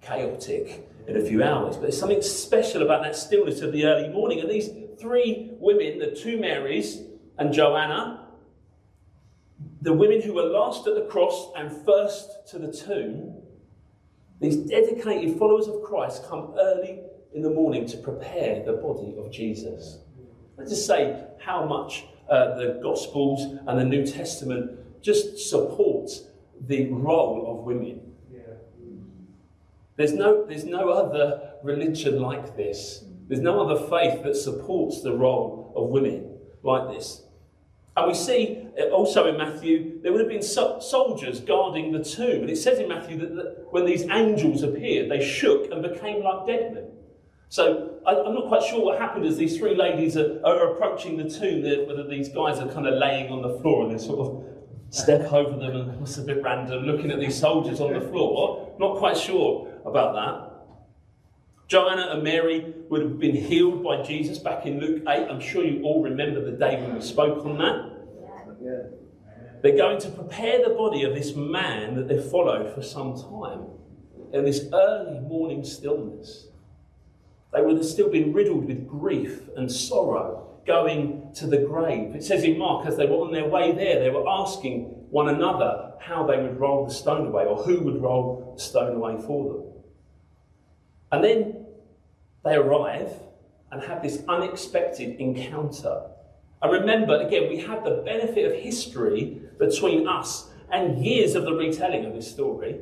chaotic 0.00 0.88
in 1.06 1.16
a 1.16 1.20
few 1.20 1.42
hours. 1.42 1.76
But 1.76 1.82
there's 1.82 1.98
something 1.98 2.22
special 2.22 2.82
about 2.82 3.02
that 3.02 3.16
stillness 3.16 3.60
of 3.60 3.72
the 3.72 3.86
early 3.86 4.08
morning. 4.08 4.40
And 4.40 4.50
these 4.50 4.70
three 5.00 5.50
women, 5.58 5.98
the 5.98 6.10
two 6.10 6.38
Marys 6.38 7.00
and 7.38 7.52
Joanna, 7.52 8.26
the 9.80 9.92
women 9.92 10.20
who 10.20 10.34
were 10.34 10.42
last 10.42 10.86
at 10.86 10.94
the 10.94 11.02
cross 11.02 11.50
and 11.56 11.70
first 11.84 12.48
to 12.48 12.58
the 12.58 12.72
tomb, 12.72 13.34
these 14.40 14.56
dedicated 14.56 15.38
followers 15.38 15.66
of 15.66 15.82
Christ 15.82 16.24
come 16.28 16.54
early 16.58 17.00
in 17.34 17.42
the 17.42 17.50
morning 17.50 17.86
to 17.86 17.96
prepare 17.96 18.64
the 18.64 18.74
body 18.74 19.14
of 19.18 19.30
Jesus. 19.32 19.98
Let's 20.56 20.70
just 20.70 20.86
say 20.86 21.24
how 21.40 21.64
much 21.64 22.04
uh, 22.28 22.56
the 22.56 22.80
Gospels 22.82 23.58
and 23.66 23.78
the 23.78 23.84
New 23.84 24.04
Testament 24.06 24.78
just 25.02 25.38
support 25.48 26.10
the 26.66 26.90
role 26.90 27.46
of 27.48 27.64
women. 27.64 28.07
There's 29.98 30.12
no, 30.12 30.46
there's 30.46 30.64
no 30.64 30.90
other 30.90 31.54
religion 31.64 32.22
like 32.22 32.56
this. 32.56 33.04
There's 33.26 33.40
no 33.40 33.60
other 33.68 33.88
faith 33.88 34.22
that 34.22 34.36
supports 34.36 35.02
the 35.02 35.12
role 35.12 35.72
of 35.74 35.88
women 35.88 36.38
like 36.62 36.88
this. 36.88 37.24
And 37.96 38.06
we 38.06 38.14
see 38.14 38.68
also 38.92 39.26
in 39.26 39.36
Matthew, 39.36 40.00
there 40.00 40.12
would 40.12 40.20
have 40.20 40.30
been 40.30 40.40
so- 40.40 40.78
soldiers 40.78 41.40
guarding 41.40 41.90
the 41.90 42.04
tomb. 42.04 42.42
And 42.42 42.48
it 42.48 42.58
says 42.58 42.78
in 42.78 42.88
Matthew 42.88 43.18
that, 43.18 43.66
when 43.70 43.86
these 43.86 44.04
angels 44.04 44.62
appeared, 44.62 45.10
they 45.10 45.20
shook 45.20 45.72
and 45.72 45.82
became 45.82 46.22
like 46.22 46.46
dead 46.46 46.74
men. 46.74 46.84
So 47.48 47.98
I, 48.06 48.12
am 48.12 48.34
not 48.34 48.46
quite 48.46 48.62
sure 48.62 48.84
what 48.84 49.00
happened 49.00 49.26
as 49.26 49.36
these 49.36 49.58
three 49.58 49.74
ladies 49.74 50.16
are, 50.16 50.38
are 50.46 50.74
approaching 50.74 51.16
the 51.16 51.28
tomb, 51.28 51.64
whether 51.88 52.06
these 52.06 52.28
guys 52.28 52.60
are 52.60 52.68
kind 52.68 52.86
of 52.86 52.94
laying 53.00 53.32
on 53.32 53.42
the 53.42 53.58
floor 53.58 53.84
and 53.88 53.98
they 53.98 54.02
sort 54.02 54.20
of 54.20 54.44
step 54.90 55.32
over 55.32 55.58
them 55.58 55.90
and 55.90 56.02
it's 56.02 56.18
a 56.18 56.22
bit 56.22 56.40
random 56.42 56.84
looking 56.84 57.10
at 57.10 57.18
these 57.18 57.38
soldiers 57.38 57.80
on 57.80 57.94
the 57.94 58.00
floor. 58.00 58.76
Not 58.78 58.98
quite 58.98 59.16
sure 59.16 59.67
about 59.90 60.14
that. 60.14 60.48
Joanna 61.68 62.08
and 62.12 62.22
Mary 62.22 62.72
would 62.88 63.02
have 63.02 63.18
been 63.18 63.36
healed 63.36 63.84
by 63.84 64.02
Jesus 64.02 64.38
back 64.38 64.64
in 64.64 64.80
Luke 64.80 65.02
8. 65.06 65.28
I'm 65.28 65.40
sure 65.40 65.64
you 65.64 65.82
all 65.82 66.02
remember 66.02 66.42
the 66.42 66.56
day 66.56 66.80
when 66.80 66.94
we 66.94 67.00
spoke 67.02 67.44
on 67.44 67.58
that. 67.58 67.98
They're 69.62 69.76
going 69.76 70.00
to 70.00 70.10
prepare 70.10 70.66
the 70.66 70.74
body 70.74 71.02
of 71.02 71.14
this 71.14 71.34
man 71.34 71.94
that 71.96 72.08
they 72.08 72.20
followed 72.20 72.74
for 72.74 72.82
some 72.82 73.14
time 73.14 73.66
in 74.32 74.44
this 74.44 74.66
early 74.72 75.20
morning 75.20 75.64
stillness. 75.64 76.46
They 77.52 77.60
would 77.60 77.76
have 77.76 77.86
still 77.86 78.10
been 78.10 78.32
riddled 78.32 78.66
with 78.66 78.86
grief 78.86 79.42
and 79.56 79.70
sorrow 79.70 80.60
going 80.66 81.30
to 81.34 81.46
the 81.46 81.58
grave. 81.58 82.14
It 82.14 82.22
says 82.22 82.44
in 82.44 82.58
Mark, 82.58 82.86
as 82.86 82.96
they 82.96 83.06
were 83.06 83.16
on 83.16 83.32
their 83.32 83.48
way 83.48 83.72
there, 83.72 84.00
they 84.00 84.10
were 84.10 84.28
asking 84.28 84.84
one 85.10 85.28
another 85.28 85.92
how 86.00 86.26
they 86.26 86.40
would 86.40 86.60
roll 86.60 86.86
the 86.86 86.92
stone 86.92 87.26
away 87.26 87.44
or 87.44 87.56
who 87.56 87.80
would 87.80 88.00
roll 88.00 88.54
the 88.56 88.62
stone 88.62 88.96
away 88.96 89.16
for 89.26 89.52
them. 89.52 89.67
And 91.10 91.24
then 91.24 91.66
they 92.44 92.54
arrive 92.54 93.12
and 93.70 93.82
have 93.82 94.02
this 94.02 94.22
unexpected 94.28 95.16
encounter. 95.20 96.02
And 96.62 96.72
remember, 96.72 97.20
again, 97.20 97.48
we 97.48 97.58
have 97.60 97.84
the 97.84 98.02
benefit 98.04 98.50
of 98.50 98.58
history 98.58 99.40
between 99.58 100.08
us 100.08 100.50
and 100.70 101.04
years 101.04 101.34
of 101.34 101.44
the 101.44 101.54
retelling 101.54 102.04
of 102.04 102.14
this 102.14 102.30
story. 102.30 102.80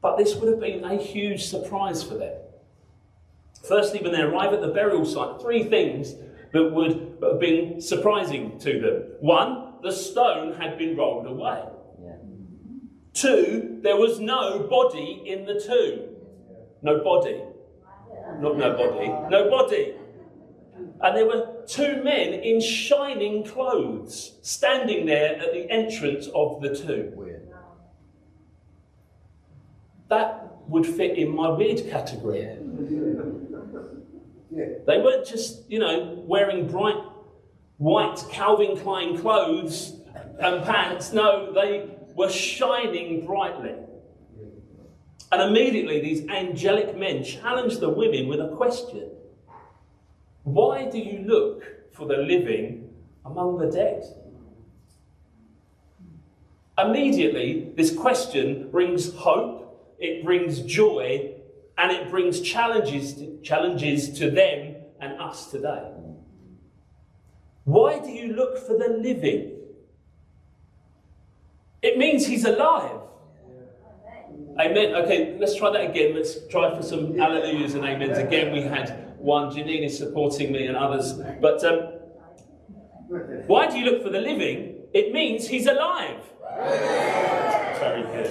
But 0.00 0.16
this 0.16 0.34
would 0.36 0.50
have 0.50 0.60
been 0.60 0.84
a 0.84 0.96
huge 0.96 1.44
surprise 1.44 2.02
for 2.02 2.14
them. 2.14 2.34
Firstly, 3.66 4.00
when 4.02 4.12
they 4.12 4.20
arrive 4.20 4.52
at 4.52 4.60
the 4.60 4.68
burial 4.68 5.04
site, 5.04 5.40
three 5.40 5.64
things 5.64 6.14
that 6.52 6.70
would 6.70 7.16
have 7.22 7.40
been 7.40 7.80
surprising 7.80 8.58
to 8.60 8.80
them. 8.80 9.02
One, 9.20 9.74
the 9.82 9.90
stone 9.90 10.54
had 10.54 10.78
been 10.78 10.96
rolled 10.96 11.26
away. 11.26 11.64
Yeah. 12.02 12.16
Two, 13.14 13.80
there 13.82 13.96
was 13.96 14.20
no 14.20 14.60
body 14.60 15.22
in 15.24 15.46
the 15.46 15.60
tomb. 15.60 16.13
No 16.84 17.02
body. 17.02 17.42
Not 18.40 18.58
no 18.58 18.76
body. 18.76 19.08
No 19.30 19.50
body. 19.50 19.94
And 21.00 21.16
there 21.16 21.26
were 21.26 21.64
two 21.66 22.02
men 22.04 22.34
in 22.34 22.60
shining 22.60 23.44
clothes 23.44 24.34
standing 24.42 25.06
there 25.06 25.36
at 25.36 25.52
the 25.52 25.70
entrance 25.70 26.28
of 26.34 26.60
the 26.60 26.74
tomb. 26.74 27.14
That 30.08 30.58
would 30.68 30.86
fit 30.86 31.16
in 31.16 31.34
my 31.34 31.48
weird 31.48 31.88
category. 31.90 32.42
Yeah. 34.50 34.66
They 34.86 34.98
weren't 34.98 35.26
just, 35.26 35.68
you 35.70 35.78
know, 35.78 36.22
wearing 36.26 36.68
bright 36.68 37.02
white 37.78 38.22
Calvin 38.30 38.76
Klein 38.76 39.18
clothes 39.18 39.96
and 40.38 40.62
pants. 40.64 41.12
No, 41.12 41.52
they 41.52 41.88
were 42.14 42.30
shining 42.30 43.24
brightly. 43.24 43.74
And 45.34 45.42
immediately 45.42 46.00
these 46.00 46.28
angelic 46.28 46.96
men 46.96 47.24
challenged 47.24 47.80
the 47.80 47.88
women 47.88 48.28
with 48.28 48.38
a 48.38 48.54
question 48.54 49.10
Why 50.44 50.88
do 50.88 50.96
you 50.96 51.24
look 51.26 51.92
for 51.92 52.06
the 52.06 52.18
living 52.18 52.88
among 53.24 53.58
the 53.58 53.68
dead? 53.68 54.04
Immediately, 56.78 57.72
this 57.74 57.92
question 57.92 58.70
brings 58.70 59.12
hope, 59.12 59.96
it 59.98 60.24
brings 60.24 60.60
joy, 60.60 61.32
and 61.78 61.90
it 61.90 62.12
brings 62.12 62.40
challenges 62.40 63.14
to, 63.14 63.40
challenges 63.42 64.16
to 64.20 64.30
them 64.30 64.76
and 65.00 65.20
us 65.20 65.50
today. 65.50 65.90
Why 67.64 67.98
do 67.98 68.12
you 68.12 68.34
look 68.34 68.56
for 68.64 68.78
the 68.78 68.88
living? 68.88 69.50
It 71.82 71.98
means 71.98 72.24
he's 72.24 72.44
alive. 72.44 73.03
Amen. 74.58 74.94
Okay, 74.94 75.36
let's 75.40 75.56
try 75.56 75.70
that 75.70 75.90
again. 75.90 76.14
Let's 76.14 76.46
try 76.48 76.74
for 76.74 76.82
some 76.82 77.16
hallelujahs 77.18 77.74
and 77.74 77.84
amens. 77.84 78.18
Again, 78.18 78.52
we 78.52 78.62
had 78.62 79.14
one. 79.18 79.50
Janine 79.50 79.84
is 79.84 79.98
supporting 79.98 80.52
me 80.52 80.66
and 80.66 80.76
others. 80.76 81.14
But 81.40 81.64
um, 81.64 81.78
why 83.46 83.68
do 83.68 83.78
you 83.78 83.84
look 83.90 84.02
for 84.02 84.10
the 84.10 84.20
living? 84.20 84.76
It 84.92 85.12
means 85.12 85.48
he's 85.48 85.66
alive. 85.66 86.20
Very 87.80 88.02
good. 88.02 88.30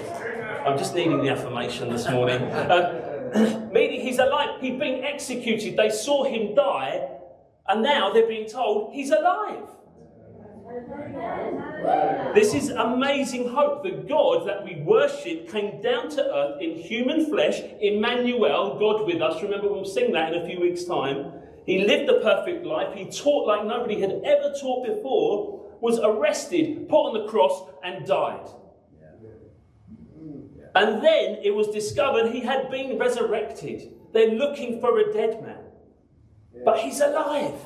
I'm 0.66 0.78
just 0.78 0.96
needing 0.96 1.22
the 1.22 1.30
affirmation 1.30 1.90
this 1.92 2.10
morning. 2.10 2.42
Uh, 2.42 3.70
meaning 3.74 4.00
he's 4.00 4.20
alive. 4.20 4.62
He'd 4.62 4.80
been 4.80 5.04
executed. 5.04 5.76
They 5.76 5.90
saw 5.90 6.24
him 6.24 6.56
die, 6.56 7.06
and 7.68 7.84
now 7.84 8.14
they're 8.14 8.28
being 8.28 8.48
told 8.48 8.94
he's 8.94 9.12
alive. 9.12 9.68
This 12.34 12.54
is 12.54 12.70
amazing 12.70 13.50
hope. 13.50 13.84
The 13.84 14.04
God 14.08 14.48
that 14.48 14.64
we 14.64 14.82
worship 14.82 15.50
came 15.50 15.82
down 15.82 16.10
to 16.12 16.24
earth 16.24 16.62
in 16.62 16.78
human 16.78 17.30
flesh, 17.30 17.62
Emmanuel, 17.80 18.78
God 18.80 19.06
with 19.06 19.22
us. 19.22 19.42
Remember, 19.42 19.72
we'll 19.72 19.86
sing 19.86 20.12
that 20.14 20.34
in 20.34 20.42
a 20.42 20.46
few 20.46 20.60
weeks' 20.60 20.86
time. 20.86 21.32
He 21.66 21.86
lived 21.86 22.10
the 22.10 22.20
perfect 22.22 22.66
life. 22.66 22.94
He 22.94 23.06
taught 23.06 23.48
like 23.48 23.66
nobody 23.66 24.02
had 24.02 24.22
ever 24.26 24.54
taught 24.60 24.86
before, 24.86 25.78
was 25.80 26.00
arrested, 26.00 26.88
put 26.90 26.96
on 26.96 27.14
the 27.14 27.28
cross, 27.30 27.70
and 27.84 28.06
died. 28.06 28.48
And 30.76 31.04
then 31.04 31.38
it 31.44 31.54
was 31.54 31.68
discovered 31.68 32.32
he 32.32 32.42
had 32.42 32.72
been 32.72 32.98
resurrected. 32.98 33.94
They're 34.12 34.32
looking 34.32 34.82
for 34.82 34.98
a 34.98 35.14
dead 35.14 35.44
man. 35.44 35.60
But 36.66 36.80
he's 36.80 37.00
alive. 37.00 37.60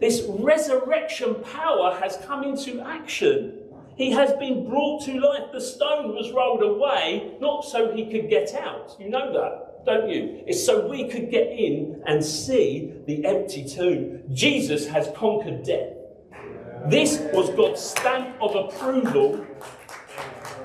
This 0.00 0.22
resurrection 0.28 1.36
power 1.44 1.96
has 2.00 2.16
come 2.26 2.42
into 2.42 2.80
action. 2.80 3.58
He 3.94 4.10
has 4.10 4.32
been 4.32 4.68
brought 4.68 5.04
to 5.04 5.20
life. 5.20 5.52
The 5.52 5.60
stone 5.60 6.14
was 6.14 6.32
rolled 6.32 6.62
away, 6.62 7.36
not 7.40 7.64
so 7.64 7.94
he 7.94 8.10
could 8.10 8.28
get 8.28 8.54
out. 8.54 8.96
You 8.98 9.10
know 9.10 9.32
that, 9.32 9.84
don't 9.84 10.08
you? 10.08 10.42
It's 10.46 10.64
so 10.64 10.88
we 10.88 11.08
could 11.08 11.30
get 11.30 11.48
in 11.48 12.02
and 12.06 12.24
see 12.24 12.94
the 13.06 13.24
empty 13.24 13.64
tomb. 13.68 14.22
Jesus 14.32 14.88
has 14.88 15.08
conquered 15.14 15.62
death. 15.62 15.92
This 16.86 17.20
was 17.32 17.50
God's 17.50 17.80
stamp 17.80 18.36
of 18.40 18.56
approval 18.56 19.46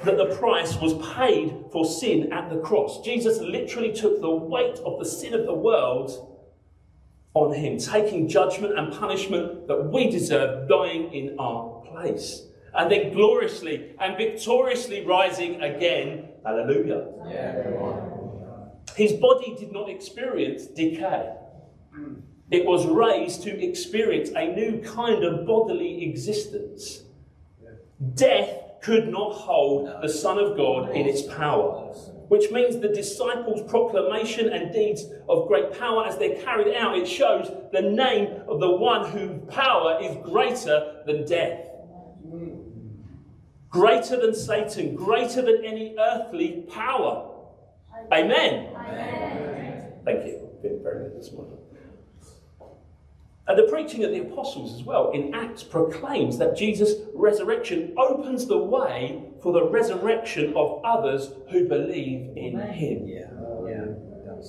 that 0.04 0.18
the 0.18 0.36
price 0.38 0.76
was 0.78 0.94
paid 1.16 1.54
for 1.72 1.86
sin 1.86 2.34
at 2.34 2.50
the 2.50 2.60
cross. 2.62 3.02
Jesus 3.02 3.40
literally 3.40 3.94
took 3.94 4.20
the 4.22 4.32
weight 4.32 4.80
of 4.80 4.98
the 4.98 5.06
sin 5.06 5.34
of 5.34 5.46
the 5.46 5.54
world 5.54 6.37
on 7.38 7.54
him, 7.54 7.78
taking 7.78 8.28
judgment 8.28 8.78
and 8.78 8.92
punishment 8.94 9.68
that 9.68 9.90
we 9.92 10.10
deserve, 10.10 10.68
dying 10.68 11.14
in 11.14 11.40
our 11.40 11.84
place. 11.86 12.44
And 12.74 12.92
then 12.92 13.14
gloriously 13.14 13.96
and 14.00 14.18
victoriously 14.18 15.06
rising 15.06 15.62
again. 15.62 16.30
Hallelujah. 16.46 17.08
Yeah. 17.28 17.98
His 18.96 19.14
body 19.14 19.56
did 19.58 19.72
not 19.72 19.90
experience 19.90 20.68
decay. 20.68 21.34
It 22.50 22.66
was 22.66 22.86
raised 22.86 23.44
to 23.44 23.64
experience 23.64 24.30
a 24.30 24.48
new 24.56 24.82
kind 24.82 25.24
of 25.24 25.46
bodily 25.46 26.04
existence. 26.10 27.04
Death 28.14 28.50
could 28.82 29.10
not 29.10 29.34
hold 29.34 30.02
the 30.02 30.10
Son 30.10 30.38
of 30.38 30.56
God 30.56 30.92
in 30.96 31.08
its 31.08 31.24
power. 31.24 31.94
Which 32.28 32.52
means 32.52 32.78
the 32.78 32.90
disciples' 32.90 33.62
proclamation 33.70 34.52
and 34.52 34.74
deeds 34.74 35.06
of 35.30 35.48
great 35.48 35.78
power, 35.80 36.06
as 36.06 36.18
they're 36.18 36.42
carried 36.44 36.76
out, 36.76 36.98
it 36.98 37.08
shows 37.08 37.50
the 37.72 37.82
name 37.82 38.42
of 38.48 38.60
the 38.60 38.70
one 38.70 39.10
whose 39.12 39.40
power 39.54 40.00
is 40.02 40.18
greater 40.24 41.04
than 41.06 41.26
death. 41.26 41.68
Greater 43.70 44.20
than 44.20 44.34
Satan, 44.34 44.96
greater 44.96 45.42
than 45.42 45.64
any 45.64 45.96
earthly 45.98 46.66
power. 46.70 47.34
Amen. 48.12 48.76
Amen. 48.76 49.94
Thank 50.06 50.26
you. 50.26 50.50
Been 50.62 50.82
very 50.84 51.10
good 51.10 51.20
this 51.20 51.32
morning. 51.32 51.57
And 53.48 53.58
the 53.58 53.64
preaching 53.64 54.04
of 54.04 54.12
the 54.12 54.20
apostles 54.20 54.74
as 54.78 54.84
well 54.84 55.12
in 55.12 55.34
Acts 55.34 55.64
proclaims 55.64 56.38
that 56.38 56.58
Jesus' 56.58 56.96
resurrection 57.14 57.94
opens 57.98 58.46
the 58.46 58.58
way 58.58 59.24
for 59.42 59.54
the 59.54 59.64
resurrection 59.64 60.54
of 60.56 60.82
others 60.84 61.32
who 61.50 61.66
believe 61.68 62.36
in 62.36 62.60
him. 62.60 63.08
Yeah, 63.08 63.28
yeah. 63.66 63.86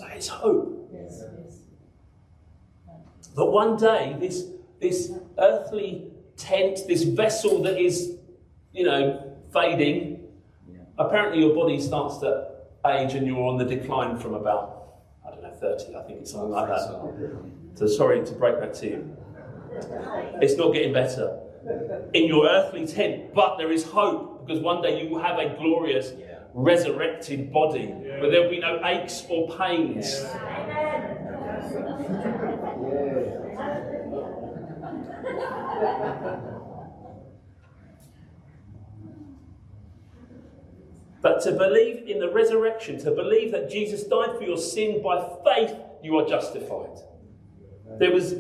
That 0.01 0.17
is 0.17 0.29
hope. 0.29 0.91
That 3.37 3.45
one 3.47 3.77
day 3.77 4.17
this, 4.19 4.47
this 4.81 5.13
earthly 5.39 6.11
tent, 6.37 6.81
this 6.89 7.05
vessel 7.05 7.63
that 7.63 7.79
is, 7.79 8.17
you 8.73 8.85
know, 8.85 9.33
fading, 9.53 10.25
Yeah. 10.69 10.81
apparently 10.99 11.41
your 11.45 11.55
body 11.55 11.79
starts 11.81 12.19
to 12.19 12.49
age 12.87 13.15
and 13.15 13.27
you're 13.29 13.47
on 13.47 13.59
the 13.59 13.65
decline 13.65 14.17
from 14.19 14.35
about, 14.35 14.97
I 15.25 15.31
don't 15.31 15.43
know, 15.43 15.53
30, 15.53 15.95
I 15.95 16.03
think 16.03 16.21
it's 16.23 16.33
something 16.33 16.51
like 16.51 16.69
that. 16.69 16.91
So 17.79 17.87
sorry 17.87 18.27
to 18.27 18.33
break 18.33 18.59
that 18.59 18.75
to 18.81 18.89
you. 18.89 19.17
It's 20.43 20.57
not 20.57 20.73
getting 20.73 20.93
better 20.93 21.39
in 22.13 22.27
your 22.27 22.49
earthly 22.49 22.85
tent, 22.85 23.33
but 23.33 23.57
there 23.57 23.71
is 23.71 23.85
hope 23.85 24.45
because 24.45 24.61
one 24.61 24.83
day 24.83 25.01
you 25.01 25.11
will 25.11 25.23
have 25.23 25.39
a 25.39 25.55
glorious 25.57 26.13
Yeah. 26.19 26.39
resurrected 26.55 27.53
body 27.53 27.87
where 27.87 28.31
there 28.31 28.43
will 28.43 28.51
be 28.51 28.59
no 28.59 28.85
aches 28.85 29.25
or 29.31 29.47
pains. 29.57 30.25
But 41.21 41.43
to 41.43 41.53
believe 41.53 42.09
in 42.09 42.19
the 42.21 42.31
resurrection, 42.31 42.99
to 43.01 43.11
believe 43.11 43.53
that 43.53 43.71
Jesus 43.71 44.05
died 44.05 44.37
for 44.37 44.43
your 44.45 44.57
sin 44.57 45.03
by 45.03 45.29
faith, 45.45 45.77
you 46.03 46.17
are 46.17 46.27
justified. 46.27 46.97
There 47.99 48.13
was 48.13 48.35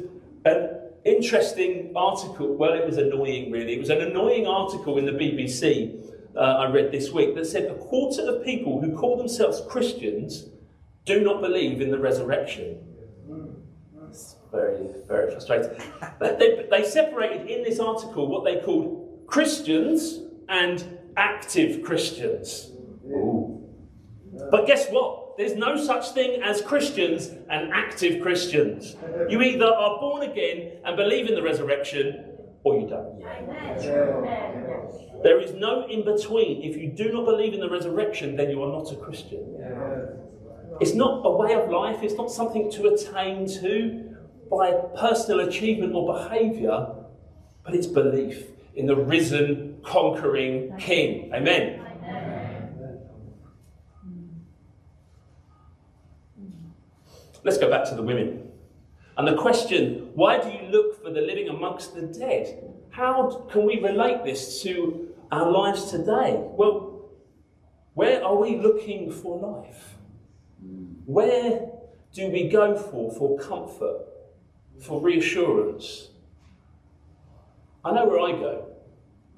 an 0.44 0.70
interesting 1.04 1.92
article, 1.96 2.54
well, 2.54 2.74
it 2.74 2.84
was 2.86 2.98
annoying 2.98 3.50
really. 3.50 3.74
It 3.74 3.80
was 3.80 3.90
an 3.90 4.00
annoying 4.00 4.46
article 4.46 4.98
in 4.98 5.06
the 5.06 5.12
BBC 5.12 5.98
uh, 6.38 6.40
I 6.40 6.70
read 6.70 6.92
this 6.92 7.10
week 7.10 7.34
that 7.34 7.46
said 7.46 7.64
a 7.64 7.74
quarter 7.74 8.22
of 8.22 8.44
people 8.44 8.80
who 8.80 8.96
call 8.96 9.16
themselves 9.16 9.60
Christians 9.68 10.46
do 11.04 11.20
not 11.20 11.40
believe 11.40 11.80
in 11.80 11.90
the 11.90 11.98
resurrection. 11.98 12.78
It's 14.08 14.36
very, 14.52 14.86
very 15.06 15.30
frustrating. 15.32 15.82
But 16.18 16.38
They, 16.38 16.66
they 16.70 16.84
separated 16.84 17.48
in 17.48 17.62
this 17.62 17.80
article 17.80 18.28
what 18.28 18.44
they 18.44 18.60
called 18.60 19.24
Christians 19.26 20.20
and 20.48 20.98
active 21.16 21.82
Christians. 21.82 22.70
Ooh. 23.06 23.68
But 24.50 24.66
guess 24.66 24.88
what? 24.88 25.27
There's 25.38 25.54
no 25.54 25.76
such 25.76 26.10
thing 26.14 26.42
as 26.42 26.60
Christians 26.60 27.28
and 27.48 27.72
active 27.72 28.20
Christians. 28.20 28.96
You 29.28 29.40
either 29.40 29.66
are 29.66 30.00
born 30.00 30.28
again 30.28 30.78
and 30.84 30.96
believe 30.96 31.28
in 31.28 31.36
the 31.36 31.42
resurrection, 31.44 32.24
or 32.64 32.80
you 32.80 32.88
don't. 32.88 33.20
There 35.22 35.40
is 35.40 35.54
no 35.54 35.86
in 35.86 36.04
between. 36.04 36.64
If 36.64 36.76
you 36.76 36.90
do 36.90 37.12
not 37.12 37.24
believe 37.24 37.54
in 37.54 37.60
the 37.60 37.70
resurrection, 37.70 38.34
then 38.34 38.50
you 38.50 38.60
are 38.64 38.72
not 38.72 38.90
a 38.90 38.96
Christian. 38.96 39.44
It's 40.80 40.94
not 40.94 41.22
a 41.24 41.30
way 41.30 41.54
of 41.54 41.70
life, 41.70 42.02
it's 42.02 42.14
not 42.14 42.32
something 42.32 42.68
to 42.72 42.88
attain 42.88 43.46
to 43.60 44.16
by 44.50 44.72
personal 44.98 45.46
achievement 45.46 45.94
or 45.94 46.14
behaviour, 46.14 46.94
but 47.64 47.76
it's 47.76 47.86
belief 47.86 48.42
in 48.74 48.86
the 48.86 48.96
risen, 48.96 49.78
conquering 49.84 50.76
King. 50.78 51.32
Amen. 51.32 51.77
Let's 57.48 57.56
go 57.56 57.70
back 57.70 57.88
to 57.88 57.94
the 57.94 58.02
women. 58.02 58.46
And 59.16 59.26
the 59.26 59.34
question, 59.34 60.10
why 60.14 60.38
do 60.38 60.50
you 60.50 60.70
look 60.70 61.02
for 61.02 61.08
the 61.08 61.22
living 61.22 61.48
amongst 61.48 61.94
the 61.94 62.02
dead? 62.02 62.62
How 62.90 63.46
can 63.50 63.64
we 63.64 63.80
relate 63.80 64.22
this 64.22 64.62
to 64.64 65.14
our 65.32 65.50
lives 65.50 65.90
today? 65.90 66.36
Well, 66.38 67.08
where 67.94 68.22
are 68.22 68.36
we 68.36 68.58
looking 68.58 69.10
for 69.10 69.38
life? 69.38 69.94
Where 71.06 71.70
do 72.12 72.28
we 72.28 72.50
go 72.50 72.76
for 72.76 73.10
for 73.12 73.38
comfort, 73.38 74.04
for 74.82 75.00
reassurance? 75.00 76.08
I 77.82 77.92
know 77.92 78.04
where 78.04 78.20
I 78.20 78.32
go. 78.32 78.66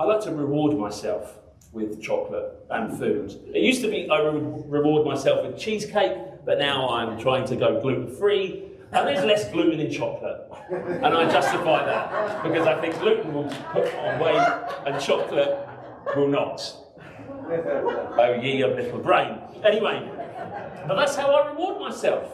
I 0.01 0.05
like 0.07 0.23
to 0.23 0.35
reward 0.35 0.77
myself 0.77 1.39
with 1.71 2.03
chocolate 2.03 2.55
and 2.71 2.99
food. 2.99 3.41
It 3.55 3.63
used 3.63 3.83
to 3.83 3.89
be 3.89 4.11
I 4.11 4.21
would 4.21 4.69
reward 4.69 5.07
myself 5.07 5.47
with 5.47 5.57
cheesecake, 5.57 6.19
but 6.45 6.59
now 6.59 6.89
I'm 6.89 7.19
trying 7.21 7.47
to 7.47 7.57
go 7.57 7.81
gluten 7.81 8.09
free. 8.17 8.65
And 8.93 9.07
there's 9.07 9.25
less 9.25 9.49
gluten 9.53 9.79
in 9.79 9.91
chocolate. 9.91 10.51
And 10.71 11.07
I 11.07 11.31
justify 11.31 11.85
that 11.87 12.43
because 12.43 12.67
I 12.67 12.81
think 12.81 12.99
gluten 12.99 13.33
will 13.33 13.49
put 13.73 13.95
on 13.95 14.19
weight 14.19 14.63
and 14.87 15.01
chocolate 15.01 15.59
will 16.17 16.27
not. 16.29 16.61
Oh, 17.49 18.39
ye 18.43 18.63
of 18.63 18.77
little 18.77 18.99
brain. 18.99 19.39
Anyway, 19.65 20.11
but 20.87 20.97
that's 20.97 21.15
how 21.17 21.33
I 21.33 21.51
reward 21.51 21.81
myself. 21.81 22.33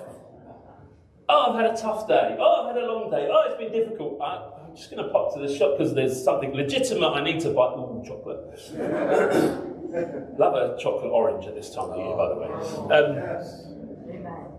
Oh, 1.28 1.52
I've 1.52 1.60
had 1.60 1.74
a 1.74 1.76
tough 1.76 2.06
day. 2.06 2.36
Oh, 2.38 2.68
I've 2.68 2.74
had 2.74 2.84
a 2.84 2.86
long 2.86 3.10
day. 3.10 3.28
Oh, 3.30 3.42
it's 3.48 3.58
been 3.58 3.72
difficult. 3.72 4.20
I, 4.22 4.48
I'm 4.68 4.76
just 4.76 4.90
going 4.90 5.04
to 5.04 5.10
pop 5.10 5.34
to 5.34 5.40
the 5.40 5.54
shop 5.54 5.76
because 5.76 5.92
there's 5.94 6.22
something 6.22 6.52
legitimate 6.54 7.10
I 7.10 7.24
need 7.24 7.40
to 7.40 7.50
buy. 7.50 7.74
Ooh, 7.74 8.02
chocolate. 8.06 8.38
Love 10.38 10.54
a 10.54 10.78
chocolate 10.78 11.10
orange 11.10 11.46
at 11.46 11.54
this 11.54 11.74
time 11.74 11.90
of 11.90 11.98
year, 11.98 12.16
by 12.16 12.28
the 12.28 12.36
way. 12.36 12.48
Um, 12.94 13.75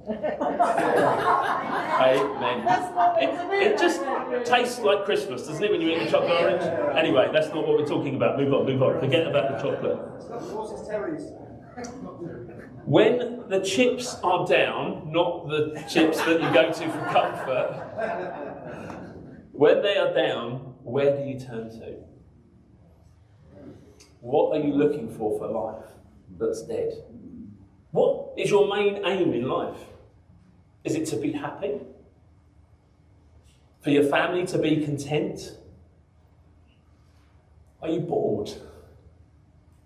Amen. 0.10 0.24
It, 3.20 3.74
it 3.74 3.78
just 3.78 4.02
tastes 4.46 4.80
like 4.80 5.04
Christmas, 5.06 5.46
doesn't 5.48 5.64
it, 5.64 5.72
when 5.72 5.82
you 5.82 5.90
eat 5.90 6.06
the 6.06 6.12
chocolate 6.12 6.42
orange? 6.42 6.64
Anyway, 6.98 7.30
that's 7.34 7.50
not 7.50 7.68
what 7.68 7.78
we're 7.78 7.86
talking 7.86 8.16
about. 8.16 8.38
Move 8.40 8.54
on, 8.54 8.66
move 8.66 8.82
on. 8.82 9.00
Forget 9.00 9.28
about 9.28 9.52
the 9.52 9.58
chocolate. 9.62 9.98
When 12.86 13.44
the 13.50 13.60
chips 13.60 14.16
are 14.24 14.48
down, 14.48 15.12
not 15.12 15.50
the 15.50 15.84
chips 15.90 16.22
that 16.22 16.42
you 16.42 16.54
go 16.54 16.72
to 16.72 16.90
for 16.90 17.06
comfort, 17.12 17.74
when 19.52 19.82
they 19.82 19.98
are 19.98 20.14
down, 20.14 20.76
where 20.84 21.18
do 21.18 21.24
you 21.28 21.38
turn 21.40 21.70
to? 21.70 21.96
What 24.22 24.56
are 24.56 24.62
you 24.64 24.74
looking 24.74 25.10
for 25.14 25.38
for 25.38 25.48
life 25.48 25.86
that's 26.40 26.64
dead? 26.64 26.94
What 27.92 28.34
is 28.38 28.50
your 28.50 28.68
main 28.74 29.06
aim 29.06 29.34
in 29.34 29.50
life? 29.50 29.78
Is 30.84 30.96
it 30.96 31.06
to 31.08 31.18
be 31.18 31.32
happy? 31.32 31.80
For 33.82 33.90
your 33.90 34.04
family 34.04 34.46
to 34.48 34.58
be 34.58 34.84
content? 34.84 35.58
Are 37.82 37.90
you 37.90 38.00
bored? 38.00 38.52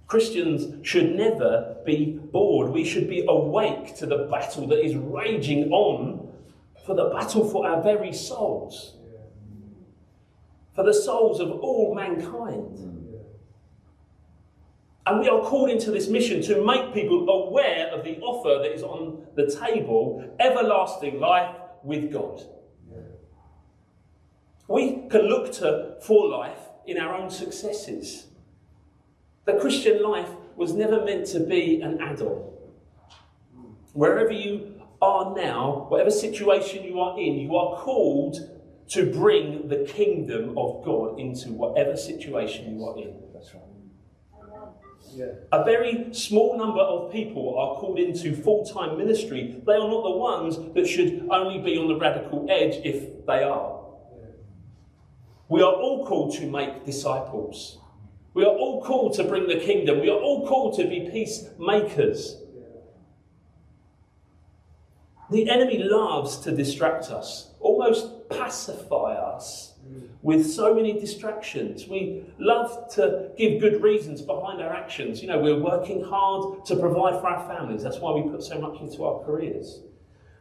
Christians 0.07 0.85
should 0.85 1.15
never 1.15 1.77
be 1.85 2.19
bored. 2.31 2.71
We 2.71 2.83
should 2.83 3.07
be 3.07 3.25
awake 3.27 3.95
to 3.97 4.05
the 4.05 4.27
battle 4.29 4.67
that 4.67 4.83
is 4.83 4.95
raging 4.95 5.71
on 5.71 6.27
for 6.85 6.95
the 6.95 7.05
battle 7.05 7.47
for 7.47 7.65
our 7.65 7.81
very 7.81 8.11
souls, 8.11 8.95
for 10.75 10.83
the 10.83 10.93
souls 10.93 11.39
of 11.39 11.51
all 11.51 11.95
mankind. 11.95 13.00
And 15.05 15.19
we 15.19 15.29
are 15.29 15.41
called 15.41 15.69
into 15.69 15.91
this 15.91 16.07
mission 16.07 16.41
to 16.43 16.63
make 16.63 16.93
people 16.93 17.27
aware 17.27 17.87
of 17.87 18.03
the 18.03 18.19
offer 18.19 18.61
that 18.61 18.73
is 18.73 18.83
on 18.83 19.25
the 19.35 19.47
table 19.47 20.35
everlasting 20.39 21.19
life 21.19 21.55
with 21.83 22.11
God. 22.11 22.43
We 24.67 25.07
can 25.09 25.21
look 25.21 25.51
to 25.53 25.95
for 26.01 26.29
life 26.29 26.59
in 26.85 26.97
our 26.97 27.15
own 27.15 27.29
successes. 27.29 28.27
The 29.45 29.53
Christian 29.53 30.03
life 30.03 30.29
was 30.55 30.73
never 30.73 31.03
meant 31.03 31.25
to 31.27 31.39
be 31.39 31.81
an 31.81 31.99
add 31.99 32.21
on. 32.21 32.51
Wherever 33.93 34.31
you 34.31 34.81
are 35.01 35.35
now, 35.35 35.87
whatever 35.89 36.11
situation 36.11 36.83
you 36.83 36.99
are 36.99 37.19
in, 37.19 37.39
you 37.39 37.55
are 37.55 37.75
called 37.77 38.37
to 38.89 39.11
bring 39.11 39.67
the 39.67 39.83
kingdom 39.85 40.57
of 40.57 40.85
God 40.85 41.19
into 41.19 41.51
whatever 41.51 41.97
situation 41.97 42.77
you 42.77 42.85
are 42.85 42.97
in. 42.97 43.30
Right. 45.17 45.29
A 45.51 45.63
very 45.63 46.13
small 46.13 46.57
number 46.57 46.81
of 46.81 47.11
people 47.11 47.57
are 47.57 47.79
called 47.79 47.99
into 47.99 48.35
full 48.35 48.65
time 48.65 48.97
ministry. 48.97 49.61
They 49.65 49.73
are 49.73 49.87
not 49.87 50.03
the 50.03 50.17
ones 50.17 50.57
that 50.73 50.87
should 50.87 51.27
only 51.29 51.59
be 51.59 51.77
on 51.77 51.87
the 51.87 51.97
radical 51.97 52.47
edge 52.49 52.75
if 52.85 53.25
they 53.25 53.43
are. 53.43 53.79
We 55.49 55.61
are 55.61 55.73
all 55.73 56.05
called 56.05 56.35
to 56.35 56.49
make 56.49 56.85
disciples. 56.85 57.77
We 58.33 58.43
are 58.43 58.55
all 58.55 58.81
called 58.81 59.15
to 59.15 59.25
bring 59.25 59.47
the 59.47 59.59
kingdom. 59.59 59.99
We 59.99 60.09
are 60.09 60.17
all 60.17 60.47
called 60.47 60.77
to 60.77 60.87
be 60.87 61.09
peacemakers. 61.11 62.37
The 65.29 65.49
enemy 65.49 65.79
loves 65.83 66.37
to 66.39 66.55
distract 66.55 67.09
us, 67.09 67.51
almost 67.59 68.29
pacify 68.29 69.13
us 69.13 69.70
with 70.21 70.49
so 70.49 70.73
many 70.73 70.93
distractions. 70.99 71.87
We 71.87 72.25
love 72.37 72.93
to 72.95 73.31
give 73.37 73.59
good 73.59 73.81
reasons 73.81 74.21
behind 74.21 74.61
our 74.61 74.73
actions. 74.73 75.21
You 75.21 75.27
know, 75.27 75.39
we're 75.39 75.59
working 75.59 76.03
hard 76.03 76.65
to 76.65 76.75
provide 76.75 77.19
for 77.19 77.27
our 77.27 77.47
families. 77.47 77.83
That's 77.83 77.99
why 77.99 78.11
we 78.13 78.29
put 78.29 78.43
so 78.43 78.59
much 78.59 78.79
into 78.81 79.03
our 79.03 79.23
careers. 79.23 79.81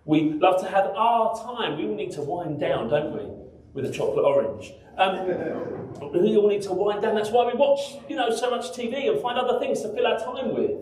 We 0.05 0.33
love 0.33 0.61
to 0.63 0.69
have 0.69 0.87
our 0.97 1.35
time. 1.37 1.79
We 1.79 1.87
all 1.87 1.95
need 1.95 2.13
to 2.13 2.23
wind 2.23 2.61
down, 2.61 2.89
don't 2.89 3.15
we? 3.15 3.41
with 3.75 3.85
a 3.85 3.91
chocolate 3.91 4.25
orange. 4.25 4.73
Um, 4.97 6.13
we 6.13 6.37
all 6.37 6.49
need 6.49 6.63
to 6.63 6.73
wind 6.73 7.03
down. 7.03 7.15
That's 7.15 7.31
why 7.31 7.47
we 7.47 7.55
watch, 7.55 7.97
you 8.09 8.17
know, 8.17 8.35
so 8.35 8.51
much 8.51 8.73
TV 8.73 9.09
and 9.09 9.21
find 9.21 9.39
other 9.39 9.59
things 9.59 9.83
to 9.83 9.93
fill 9.95 10.07
our 10.07 10.19
time 10.19 10.55
with. 10.55 10.73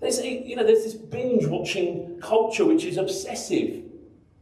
There's, 0.00 0.20
you 0.24 0.54
know, 0.54 0.64
there's 0.64 0.84
this 0.84 0.94
binge 0.94 1.46
watching 1.46 2.20
culture 2.20 2.64
which 2.64 2.84
is 2.84 2.96
obsessive. 2.96 3.84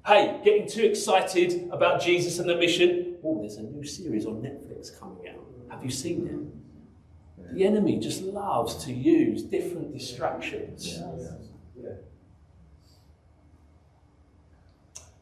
Hey, 0.07 0.40
getting 0.45 0.69
too 0.69 0.85
excited 0.85 1.69
about 1.73 2.01
Jesus 2.01 2.38
and 2.38 2.49
the 2.49 2.55
mission. 2.55 3.16
Oh, 3.25 3.40
there's 3.40 3.57
a 3.57 3.62
new 3.62 3.83
series 3.83 4.25
on 4.25 4.35
Netflix 4.35 4.97
coming 4.97 5.29
out. 5.29 5.45
Have 5.69 5.83
you 5.83 5.90
seen 5.90 6.53
it? 7.38 7.55
The 7.57 7.64
enemy 7.64 7.99
just 7.99 8.23
loves 8.23 8.85
to 8.85 8.92
use 8.92 9.42
different 9.42 9.92
distractions. 9.92 11.01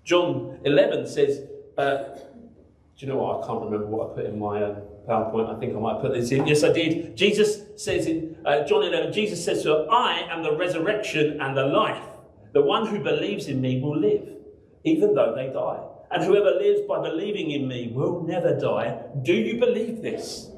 John 0.05 0.59
11 0.65 1.07
says, 1.07 1.49
uh, 1.79 1.97
do 2.15 3.07
you 3.07 3.07
know 3.07 3.17
what? 3.17 3.43
I 3.43 3.47
can't 3.47 3.65
remember 3.65 3.87
what 3.87 4.11
I 4.11 4.15
put 4.17 4.27
in 4.27 4.39
my 4.39 4.63
um, 4.63 4.83
PowerPoint. 5.09 5.57
I 5.57 5.59
think 5.59 5.75
I 5.75 5.81
might 5.81 6.03
put 6.03 6.13
this 6.13 6.31
in. 6.31 6.47
Yes, 6.47 6.63
I 6.63 6.73
did. 6.73 7.17
Jesus 7.17 7.63
says 7.83 8.07
in 8.07 8.37
uh, 8.45 8.65
John 8.65 8.83
11, 8.85 9.15
Jesus 9.15 9.43
says 9.43 9.63
to 9.63 9.71
her, 9.71 9.87
I 9.91 10.29
am 10.31 10.43
the 10.43 10.55
resurrection 10.55 11.41
and 11.41 11.57
the 11.57 11.65
life. 11.65 12.05
The 12.53 12.61
one 12.61 12.87
who 12.87 13.03
believes 13.03 13.49
in 13.49 13.63
me 13.63 13.81
will 13.81 13.99
live, 13.99 14.29
even 14.85 15.15
though 15.15 15.35
they 15.35 15.53
die. 15.53 15.83
And 16.11 16.23
whoever 16.23 16.51
lives 16.53 16.83
by 16.87 17.03
believing 17.03 17.51
in 17.51 17.67
me 17.67 17.91
will 17.93 18.23
never 18.23 18.59
die. 18.59 19.03
Do 19.23 19.33
you 19.33 19.59
believe 19.59 20.03
this? 20.03 20.51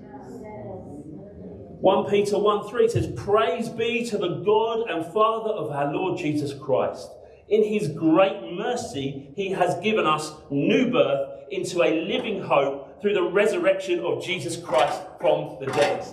1 1.81 2.11
Peter 2.11 2.39
1 2.39 2.69
3 2.69 2.89
says, 2.89 3.12
Praise 3.17 3.69
be 3.69 4.05
to 4.07 4.19
the 4.19 4.43
God 4.45 4.91
and 4.91 5.05
Father 5.12 5.51
of 5.51 5.71
our 5.71 5.93
Lord 5.93 6.19
Jesus 6.19 6.53
Christ. 6.53 7.09
In 7.49 7.62
his 7.62 7.89
great 7.89 8.53
mercy, 8.53 9.31
he 9.37 9.51
has 9.51 9.77
given 9.77 10.05
us 10.05 10.33
new 10.51 10.91
birth 10.91 11.45
into 11.51 11.83
a 11.83 12.03
living 12.07 12.43
hope 12.43 13.01
through 13.01 13.15
the 13.15 13.23
resurrection 13.23 14.01
of 14.01 14.25
Jesus 14.25 14.57
Christ 14.57 15.01
from 15.21 15.59
the 15.61 15.67
dead. 15.67 16.05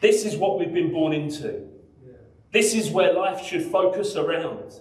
This 0.00 0.26
is 0.26 0.36
what 0.36 0.58
we've 0.58 0.74
been 0.74 0.92
born 0.92 1.14
into. 1.14 1.68
This 2.52 2.74
is 2.74 2.90
where 2.90 3.14
life 3.14 3.42
should 3.42 3.64
focus 3.64 4.14
around. 4.14 4.80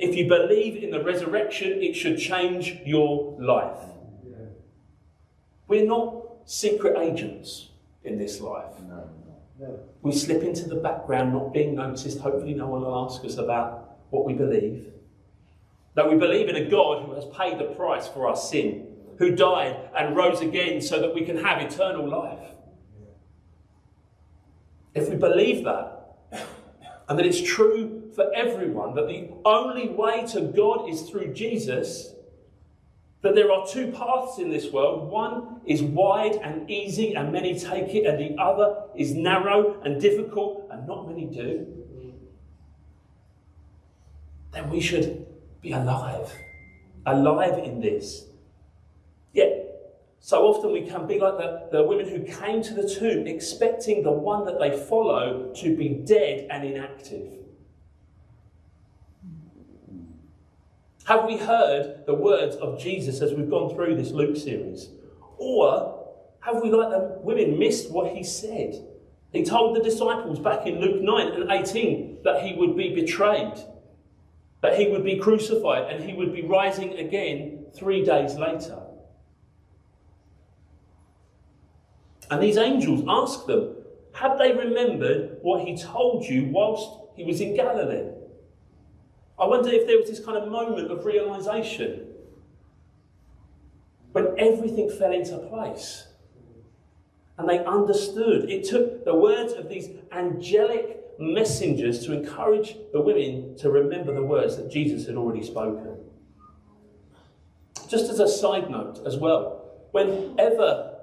If 0.00 0.16
you 0.16 0.26
believe 0.26 0.82
in 0.82 0.90
the 0.90 1.04
resurrection, 1.04 1.82
it 1.82 1.94
should 1.94 2.18
change 2.18 2.78
your 2.86 3.36
life. 3.38 3.78
We're 5.68 5.86
not 5.86 6.24
secret 6.46 6.96
agents 6.98 7.68
in 8.02 8.16
this 8.16 8.40
life. 8.40 8.72
We 10.00 10.12
slip 10.12 10.42
into 10.42 10.66
the 10.66 10.76
background, 10.76 11.34
not 11.34 11.52
being 11.52 11.74
noticed. 11.74 12.18
Hopefully, 12.20 12.54
no 12.54 12.66
one 12.66 12.80
will 12.80 13.04
ask 13.04 13.22
us 13.26 13.36
about 13.36 13.98
what 14.08 14.24
we 14.24 14.32
believe. 14.32 14.90
That 15.94 16.08
we 16.08 16.16
believe 16.16 16.48
in 16.48 16.56
a 16.56 16.70
God 16.70 17.04
who 17.04 17.12
has 17.12 17.26
paid 17.36 17.58
the 17.58 17.74
price 17.74 18.08
for 18.08 18.26
our 18.26 18.36
sin, 18.36 18.86
who 19.18 19.36
died 19.36 19.76
and 19.94 20.16
rose 20.16 20.40
again 20.40 20.80
so 20.80 20.98
that 20.98 21.14
we 21.14 21.26
can 21.26 21.36
have 21.36 21.60
eternal 21.60 22.08
life. 22.08 22.38
If 24.94 25.10
we 25.10 25.16
believe 25.16 25.62
that, 25.64 25.98
and 27.06 27.18
that 27.18 27.26
it's 27.26 27.42
true 27.42 27.99
for 28.14 28.32
everyone, 28.34 28.94
that 28.94 29.06
the 29.06 29.30
only 29.44 29.88
way 29.88 30.26
to 30.28 30.40
God 30.42 30.88
is 30.88 31.02
through 31.08 31.32
Jesus, 31.34 32.14
that 33.22 33.34
there 33.34 33.52
are 33.52 33.66
two 33.66 33.92
paths 33.92 34.38
in 34.38 34.50
this 34.50 34.72
world. 34.72 35.10
One 35.10 35.60
is 35.66 35.82
wide 35.82 36.36
and 36.42 36.70
easy, 36.70 37.14
and 37.14 37.32
many 37.32 37.58
take 37.58 37.94
it, 37.94 38.06
and 38.06 38.18
the 38.18 38.40
other 38.40 38.84
is 38.96 39.14
narrow 39.14 39.80
and 39.82 40.00
difficult, 40.00 40.68
and 40.70 40.86
not 40.86 41.08
many 41.08 41.26
do. 41.26 41.66
Then 44.52 44.70
we 44.70 44.80
should 44.80 45.26
be 45.60 45.72
alive, 45.72 46.32
alive 47.06 47.58
in 47.58 47.80
this. 47.80 48.26
Yet, 49.32 49.66
so 50.18 50.42
often 50.46 50.72
we 50.72 50.86
can 50.86 51.06
be 51.06 51.18
like 51.18 51.38
the, 51.38 51.68
the 51.70 51.82
women 51.84 52.08
who 52.08 52.24
came 52.24 52.62
to 52.62 52.74
the 52.74 52.88
tomb 52.88 53.26
expecting 53.26 54.02
the 54.02 54.10
one 54.10 54.44
that 54.46 54.58
they 54.58 54.76
follow 54.76 55.52
to 55.56 55.76
be 55.76 55.88
dead 55.88 56.48
and 56.50 56.64
inactive. 56.64 57.40
Have 61.04 61.24
we 61.24 61.38
heard 61.38 62.04
the 62.06 62.14
words 62.14 62.56
of 62.56 62.78
Jesus 62.78 63.20
as 63.20 63.32
we've 63.32 63.50
gone 63.50 63.74
through 63.74 63.96
this 63.96 64.10
Luke 64.10 64.36
series? 64.36 64.90
Or 65.38 66.08
have 66.40 66.62
we, 66.62 66.70
like 66.70 66.90
the 66.90 67.18
women, 67.22 67.58
missed 67.58 67.90
what 67.90 68.14
he 68.14 68.22
said? 68.22 68.74
He 69.32 69.44
told 69.44 69.76
the 69.76 69.82
disciples 69.82 70.38
back 70.38 70.66
in 70.66 70.80
Luke 70.80 71.00
9 71.00 71.28
and 71.28 71.50
18 71.50 72.18
that 72.24 72.42
he 72.42 72.54
would 72.54 72.76
be 72.76 72.94
betrayed, 72.94 73.54
that 74.60 74.78
he 74.78 74.88
would 74.88 75.04
be 75.04 75.18
crucified, 75.18 75.92
and 75.92 76.04
he 76.04 76.14
would 76.14 76.32
be 76.32 76.42
rising 76.42 76.98
again 76.98 77.66
three 77.74 78.04
days 78.04 78.34
later. 78.34 78.78
And 82.30 82.42
these 82.42 82.56
angels 82.56 83.04
asked 83.08 83.46
them, 83.46 83.74
Have 84.14 84.38
they 84.38 84.52
remembered 84.52 85.38
what 85.42 85.66
he 85.66 85.76
told 85.76 86.24
you 86.24 86.48
whilst 86.52 86.88
he 87.16 87.24
was 87.24 87.40
in 87.40 87.56
Galilee? 87.56 88.10
I 89.40 89.46
wonder 89.46 89.70
if 89.70 89.86
there 89.86 89.96
was 89.98 90.10
this 90.10 90.22
kind 90.22 90.36
of 90.36 90.50
moment 90.50 90.90
of 90.90 91.06
realization 91.06 92.06
when 94.12 94.34
everything 94.38 94.90
fell 94.90 95.12
into 95.12 95.38
place 95.38 96.08
and 97.38 97.48
they 97.48 97.64
understood. 97.64 98.50
It 98.50 98.64
took 98.64 99.04
the 99.06 99.14
words 99.14 99.54
of 99.54 99.70
these 99.70 99.88
angelic 100.12 100.98
messengers 101.18 102.04
to 102.04 102.12
encourage 102.12 102.76
the 102.92 103.00
women 103.00 103.56
to 103.58 103.70
remember 103.70 104.12
the 104.12 104.22
words 104.22 104.56
that 104.58 104.70
Jesus 104.70 105.06
had 105.06 105.16
already 105.16 105.42
spoken. 105.42 105.96
Just 107.88 108.10
as 108.10 108.20
a 108.20 108.28
side 108.28 108.70
note, 108.70 109.00
as 109.06 109.16
well, 109.16 109.64
whenever 109.92 110.98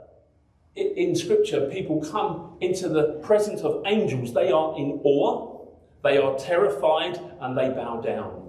in 0.76 1.16
Scripture 1.16 1.68
people 1.72 2.02
come 2.02 2.56
into 2.62 2.88
the 2.88 3.20
presence 3.24 3.62
of 3.62 3.82
angels, 3.88 4.34
they 4.34 4.52
are 4.52 4.78
in 4.78 5.02
awe 5.04 5.57
they 6.04 6.18
are 6.18 6.38
terrified 6.38 7.20
and 7.42 7.58
they 7.58 7.70
bow 7.70 8.02
down. 8.02 8.44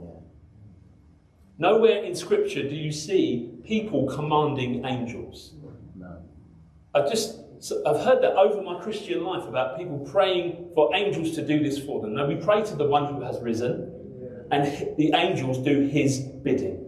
Nowhere 1.59 2.05
in 2.05 2.15
Scripture 2.15 2.63
do 2.63 2.75
you 2.75 2.93
see 2.93 3.51
people 3.65 4.07
commanding 4.07 4.85
angels. 4.85 5.55
No. 5.97 6.23
I've 6.95 7.11
just 7.11 7.41
I've 7.85 8.01
heard 8.01 8.23
that 8.23 8.37
over 8.37 8.63
my 8.63 8.81
Christian 8.81 9.25
life 9.25 9.45
about 9.49 9.77
people 9.77 9.99
praying 9.99 10.71
for 10.75 10.95
angels 10.95 11.35
to 11.35 11.45
do 11.45 11.61
this 11.63 11.79
for 11.79 12.01
them. 12.01 12.15
No, 12.15 12.27
we 12.27 12.37
pray 12.37 12.63
to 12.63 12.77
the 12.77 12.87
one 12.87 13.13
who 13.13 13.21
has 13.23 13.41
risen, 13.41 14.47
and 14.53 14.97
the 14.97 15.13
angels 15.17 15.59
do 15.59 15.81
his 15.81 16.21
bidding. 16.21 16.85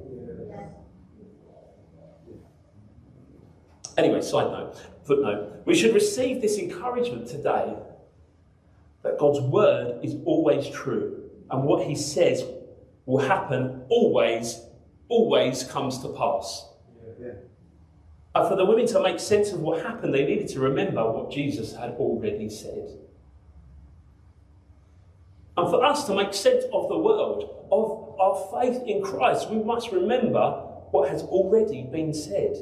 Anyway, 3.99 4.23
side 4.23 4.53
note, 4.53 4.81
footnote. 5.05 5.63
We 5.67 5.75
should 5.75 5.93
receive 5.93 6.41
this 6.41 6.57
encouragement 6.57 7.27
today 7.27 7.75
that 9.03 9.19
God's 9.19 9.41
word 9.41 10.05
is 10.05 10.17
always 10.25 10.69
true, 10.69 11.31
and 11.51 11.65
what 11.65 11.87
he 11.87 11.95
says 11.95 12.45
will 13.07 13.27
happen 13.27 13.83
always, 13.89 14.61
always 15.09 15.65
comes 15.65 15.99
to 16.01 16.09
pass. 16.09 16.67
Yeah, 17.03 17.27
yeah. 17.27 17.33
And 18.35 18.49
for 18.49 18.57
the 18.57 18.65
women 18.65 18.87
to 18.89 19.03
make 19.03 19.19
sense 19.19 19.53
of 19.53 19.61
what 19.61 19.83
happened, 19.85 20.15
they 20.15 20.25
needed 20.25 20.49
to 20.49 20.61
remember 20.61 21.11
what 21.11 21.31
Jesus 21.31 21.75
had 21.75 21.91
already 21.93 22.49
said. 22.49 22.97
And 25.57 25.69
for 25.69 25.85
us 25.85 26.07
to 26.07 26.15
make 26.15 26.33
sense 26.33 26.65
of 26.73 26.89
the 26.89 26.97
world, 26.97 27.67
of 27.73 28.19
our 28.21 28.63
faith 28.63 28.83
in 28.87 29.03
Christ, 29.03 29.51
we 29.51 29.63
must 29.63 29.91
remember 29.91 30.67
what 30.91 31.09
has 31.09 31.23
already 31.23 31.83
been 31.83 32.15
said. 32.15 32.57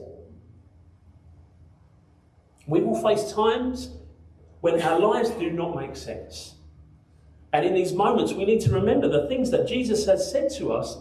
We 2.67 2.81
will 2.81 3.01
face 3.03 3.33
times 3.33 3.91
when 4.61 4.81
our 4.83 4.99
lives 4.99 5.31
do 5.31 5.51
not 5.51 5.77
make 5.77 5.97
sense. 5.97 6.55
And 7.53 7.65
in 7.65 7.75
these 7.75 7.93
moments, 7.93 8.33
we 8.33 8.45
need 8.45 8.61
to 8.63 8.73
remember 8.73 9.09
the 9.09 9.27
things 9.29 9.51
that 9.51 9.67
Jesus 9.67 10.05
has 10.07 10.31
said 10.31 10.51
to 10.59 10.73
us 10.73 10.99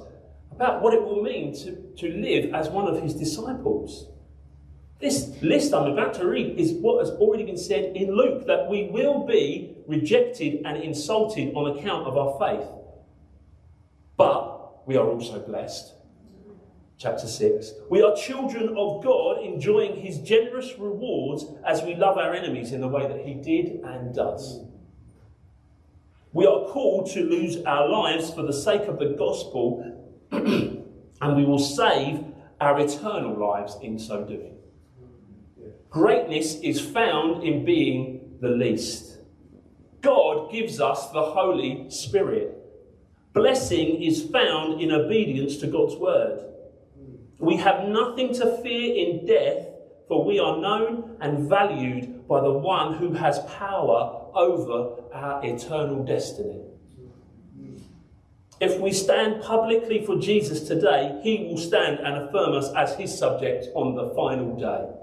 about 0.51 0.81
what 0.81 0.93
it 0.93 1.03
will 1.03 1.21
mean 1.21 1.53
to, 1.55 1.75
to 1.97 2.11
live 2.13 2.53
as 2.53 2.69
one 2.69 2.87
of 2.87 3.01
his 3.01 3.13
disciples. 3.13 4.07
This 4.99 5.31
list 5.41 5.73
I'm 5.73 5.91
about 5.91 6.13
to 6.15 6.27
read 6.27 6.57
is 6.57 6.73
what 6.73 7.05
has 7.05 7.11
already 7.17 7.43
been 7.43 7.57
said 7.57 7.95
in 7.95 8.15
Luke 8.15 8.47
that 8.47 8.67
we 8.67 8.87
will 8.87 9.25
be 9.25 9.75
rejected 9.87 10.61
and 10.65 10.81
insulted 10.81 11.53
on 11.53 11.77
account 11.77 12.07
of 12.07 12.17
our 12.17 12.39
faith. 12.39 12.67
But 14.15 14.87
we 14.87 14.97
are 14.97 15.05
also 15.05 15.39
blessed 15.39 15.93
chapter 16.97 17.27
6. 17.27 17.73
We 17.89 18.01
are 18.01 18.15
children 18.15 18.75
of 18.75 19.03
God, 19.03 19.43
enjoying 19.43 19.97
his 19.97 20.17
generous 20.19 20.73
rewards 20.79 21.45
as 21.65 21.83
we 21.83 21.95
love 21.95 22.17
our 22.17 22.33
enemies 22.33 22.71
in 22.71 22.81
the 22.81 22.88
way 22.88 23.07
that 23.07 23.25
he 23.25 23.36
did 23.36 23.81
and 23.83 24.13
does. 24.13 24.62
We 26.33 26.45
are 26.45 26.65
called 26.65 27.12
to 27.12 27.23
lose 27.23 27.63
our 27.65 27.88
lives 27.88 28.33
for 28.33 28.41
the 28.41 28.53
sake 28.53 28.83
of 28.83 28.99
the 28.99 29.15
gospel, 29.17 29.83
and 30.31 31.36
we 31.36 31.45
will 31.45 31.60
save 31.60 32.25
our 32.60 32.79
eternal 32.79 33.38
lives 33.38 33.77
in 33.81 33.99
so 33.99 34.23
doing. 34.25 34.55
Greatness 35.89 36.55
is 36.62 36.81
found 36.81 37.43
in 37.43 37.63
being 37.63 38.38
the 38.41 38.49
least. 38.49 39.19
God 40.01 40.51
gives 40.51 40.79
us 40.79 41.10
the 41.12 41.23
Holy 41.23 41.89
Spirit. 41.89 42.55
Blessing 43.33 44.01
is 44.01 44.23
found 44.23 44.81
in 44.81 44.91
obedience 44.91 45.57
to 45.57 45.67
God's 45.67 45.95
word. 45.95 46.47
We 47.39 47.58
have 47.58 47.88
nothing 47.88 48.34
to 48.36 48.58
fear 48.62 48.95
in 48.95 49.26
death, 49.26 49.67
for 50.08 50.26
we 50.26 50.39
are 50.39 50.58
known 50.58 51.17
and 51.21 51.47
valued 51.47 52.28
by 52.28 52.41
the 52.41 52.52
one 52.52 52.95
who 52.95 53.13
has 53.13 53.39
power 53.39 54.30
over 54.34 55.02
our 55.13 55.45
eternal 55.45 56.04
destiny. 56.04 56.62
If 58.60 58.80
we 58.80 58.91
stand 58.91 59.43
publicly 59.43 60.04
for 60.04 60.17
Jesus 60.17 60.67
today, 60.67 61.19
he 61.23 61.47
will 61.47 61.60
stand 61.60 62.00
and 62.00 62.23
affirm 62.23 62.56
us 62.56 62.73
as 62.76 62.95
his 62.95 63.15
subject 63.15 63.67
on 63.76 63.93
the 63.95 64.10
final 64.15 64.56
day. 64.58 64.93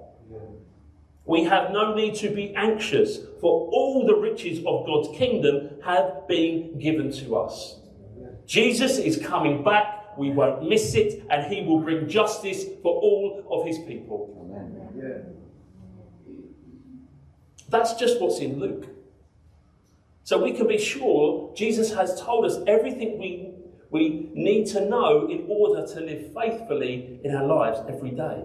We 1.25 1.45
have 1.45 1.71
no 1.71 1.95
need 1.95 2.17
to 2.17 2.29
be 2.31 2.55
anxious, 2.55 3.19
for 3.41 3.69
all 3.71 4.07
the 4.07 4.17
riches 4.17 4.59
of 4.67 4.85
God's 4.85 5.17
kingdom 5.17 5.71
have 5.85 6.27
been 6.27 6.79
given 6.79 7.13
to 7.13 7.37
us. 7.37 7.79
Jesus 8.45 8.99
is 8.99 9.17
coming 9.25 9.63
back, 9.63 10.04
we 10.17 10.31
won't 10.31 10.69
miss 10.69 10.95
it, 10.95 11.25
and 11.31 11.53
he 11.53 11.63
will 11.63 11.81
bring 11.81 12.09
justice 12.09 12.65
for 12.83 12.93
all 12.93 13.45
of 13.51 13.67
his 13.67 13.79
people. 13.79 14.31
That's 17.69 17.95
just 17.95 18.21
what's 18.21 18.39
in 18.39 18.61
Luke. 18.61 18.87
So 20.23 20.43
we 20.43 20.53
can 20.53 20.67
be 20.67 20.79
sure 20.79 21.53
Jesus 21.55 21.93
has 21.95 22.21
told 22.21 22.47
us 22.47 22.59
everything 22.67 23.19
we, 23.19 23.51
we 23.91 24.31
need 24.33 24.67
to 24.69 24.89
know 24.89 25.27
in 25.29 25.45
order 25.49 25.87
to 25.87 26.01
live 26.01 26.33
faithfully 26.33 27.21
in 27.25 27.35
our 27.35 27.45
lives 27.45 27.81
every 27.89 28.11
day. 28.11 28.45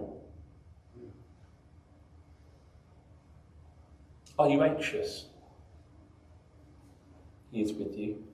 Are 4.38 4.48
you 4.48 4.62
anxious? 4.62 5.26
He 7.52 7.62
is 7.62 7.72
with 7.72 7.96
you. 7.96 8.24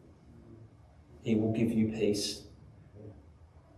He 1.22 1.34
will 1.34 1.52
give 1.52 1.72
you 1.72 1.88
peace. 1.88 2.42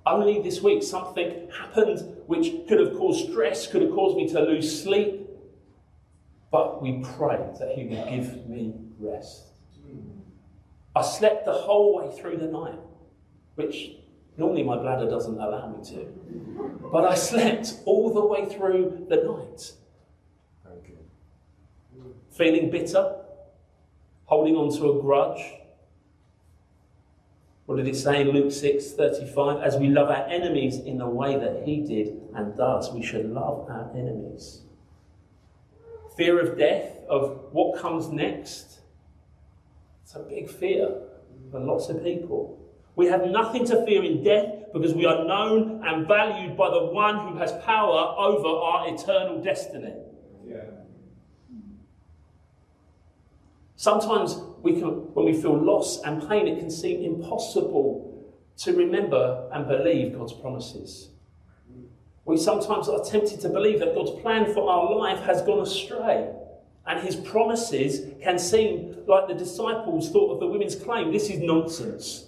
Only 0.08 0.40
this 0.40 0.62
week, 0.62 0.82
something 0.82 1.50
happened 1.50 2.16
which 2.26 2.66
could 2.66 2.80
have 2.80 2.96
caused 2.96 3.30
stress, 3.30 3.66
could 3.66 3.82
have 3.82 3.90
caused 3.92 4.16
me 4.16 4.26
to 4.28 4.40
lose 4.40 4.82
sleep. 4.82 5.28
But 6.50 6.80
we 6.80 7.04
prayed 7.16 7.56
that 7.58 7.72
He 7.76 7.84
would 7.84 8.08
give 8.08 8.48
me 8.48 8.72
rest. 8.98 9.48
I 10.96 11.02
slept 11.02 11.44
the 11.44 11.52
whole 11.52 11.96
way 11.96 12.16
through 12.18 12.38
the 12.38 12.46
night, 12.46 12.78
which 13.56 13.92
normally 14.38 14.62
my 14.62 14.78
bladder 14.78 15.08
doesn't 15.10 15.38
allow 15.38 15.68
me 15.68 15.84
to. 15.90 16.80
But 16.90 17.04
I 17.04 17.14
slept 17.14 17.74
all 17.84 18.12
the 18.12 18.24
way 18.24 18.46
through 18.46 19.06
the 19.10 19.16
night. 19.16 19.72
Feeling 22.30 22.70
bitter, 22.70 23.16
holding 24.24 24.54
on 24.54 24.70
to 24.78 24.92
a 24.92 25.02
grudge. 25.02 25.42
What 27.68 27.76
did 27.76 27.86
it 27.86 27.96
say 27.96 28.22
in 28.22 28.30
Luke 28.30 28.50
6 28.50 28.92
35? 28.92 29.60
As 29.62 29.76
we 29.76 29.88
love 29.88 30.08
our 30.08 30.26
enemies 30.26 30.78
in 30.78 30.96
the 30.96 31.06
way 31.06 31.38
that 31.38 31.64
he 31.66 31.82
did 31.82 32.18
and 32.34 32.56
does, 32.56 32.90
we 32.90 33.02
should 33.02 33.30
love 33.30 33.68
our 33.68 33.90
enemies. 33.94 34.62
Fear 36.16 36.40
of 36.40 36.56
death, 36.56 36.96
of 37.10 37.52
what 37.52 37.78
comes 37.78 38.08
next 38.08 38.78
it's 40.08 40.14
a 40.14 40.20
big 40.20 40.48
fear 40.48 41.02
for 41.50 41.60
lots 41.60 41.90
of 41.90 42.02
people. 42.02 42.58
We 42.96 43.04
have 43.08 43.26
nothing 43.26 43.66
to 43.66 43.84
fear 43.84 44.02
in 44.02 44.24
death 44.24 44.72
because 44.72 44.94
we 44.94 45.04
are 45.04 45.22
known 45.26 45.86
and 45.86 46.08
valued 46.08 46.56
by 46.56 46.70
the 46.70 46.86
one 46.86 47.28
who 47.28 47.36
has 47.36 47.52
power 47.62 48.14
over 48.16 48.48
our 48.48 48.88
eternal 48.88 49.42
destiny. 49.44 49.92
Yeah. 50.46 50.62
Sometimes 53.78 54.36
we 54.60 54.72
can, 54.72 54.88
when 55.14 55.24
we 55.24 55.32
feel 55.32 55.56
loss 55.56 56.02
and 56.02 56.28
pain, 56.28 56.48
it 56.48 56.58
can 56.58 56.68
seem 56.68 57.00
impossible 57.04 58.28
to 58.56 58.72
remember 58.72 59.48
and 59.52 59.68
believe 59.68 60.18
God's 60.18 60.32
promises. 60.32 61.10
We 62.24 62.38
sometimes 62.38 62.88
are 62.88 63.02
tempted 63.04 63.40
to 63.42 63.48
believe 63.48 63.78
that 63.78 63.94
God's 63.94 64.20
plan 64.20 64.52
for 64.52 64.68
our 64.68 64.96
life 64.96 65.20
has 65.20 65.42
gone 65.42 65.60
astray 65.60 66.28
and 66.88 66.98
his 66.98 67.14
promises 67.14 68.12
can 68.20 68.36
seem 68.36 68.96
like 69.06 69.28
the 69.28 69.34
disciples 69.34 70.10
thought 70.10 70.34
of 70.34 70.40
the 70.40 70.48
women's 70.48 70.74
claim 70.74 71.12
this 71.12 71.30
is 71.30 71.38
nonsense. 71.38 72.26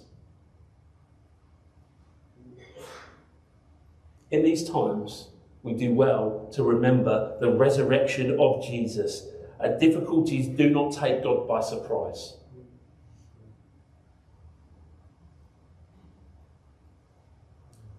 In 4.31 4.41
these 4.41 4.69
times, 4.69 5.27
we 5.63 5.73
do 5.73 5.93
well 5.93 6.49
to 6.53 6.63
remember 6.63 7.35
the 7.41 7.51
resurrection 7.51 8.39
of 8.39 8.63
Jesus. 8.63 9.27
Uh, 9.63 9.77
difficulties 9.77 10.47
do 10.47 10.69
not 10.69 10.93
take 10.93 11.23
God 11.23 11.47
by 11.47 11.61
surprise. 11.61 12.37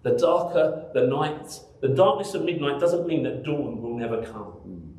The 0.03 0.11
darker 0.11 0.89
the 0.93 1.07
night, 1.07 1.59
the 1.81 1.87
darkness 1.87 2.33
of 2.33 2.43
midnight 2.43 2.79
doesn't 2.79 3.07
mean 3.07 3.23
that 3.23 3.43
dawn 3.43 3.81
will 3.81 3.97
never 3.97 4.21
come. 4.21 4.93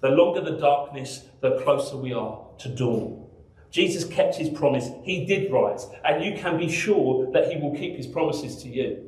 The 0.00 0.08
longer 0.08 0.40
the 0.40 0.58
darkness, 0.58 1.24
the 1.40 1.60
closer 1.62 1.96
we 1.96 2.12
are 2.12 2.40
to 2.58 2.68
dawn. 2.68 3.26
Jesus 3.70 4.04
kept 4.04 4.36
his 4.36 4.48
promise. 4.48 4.90
He 5.04 5.24
did 5.24 5.52
rise. 5.52 5.86
And 6.04 6.24
you 6.24 6.36
can 6.36 6.58
be 6.58 6.70
sure 6.70 7.30
that 7.32 7.52
he 7.52 7.60
will 7.60 7.74
keep 7.76 7.96
his 7.96 8.06
promises 8.06 8.62
to 8.62 8.68
you. 8.68 9.04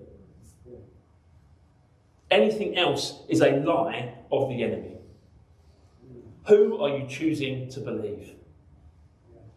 Anything 2.30 2.76
else 2.76 3.22
is 3.28 3.40
a 3.40 3.56
lie 3.56 4.14
of 4.30 4.48
the 4.48 4.62
enemy. 4.62 4.99
Who 6.50 6.82
are 6.82 6.98
you 6.98 7.06
choosing 7.06 7.68
to 7.70 7.80
believe? 7.80 8.34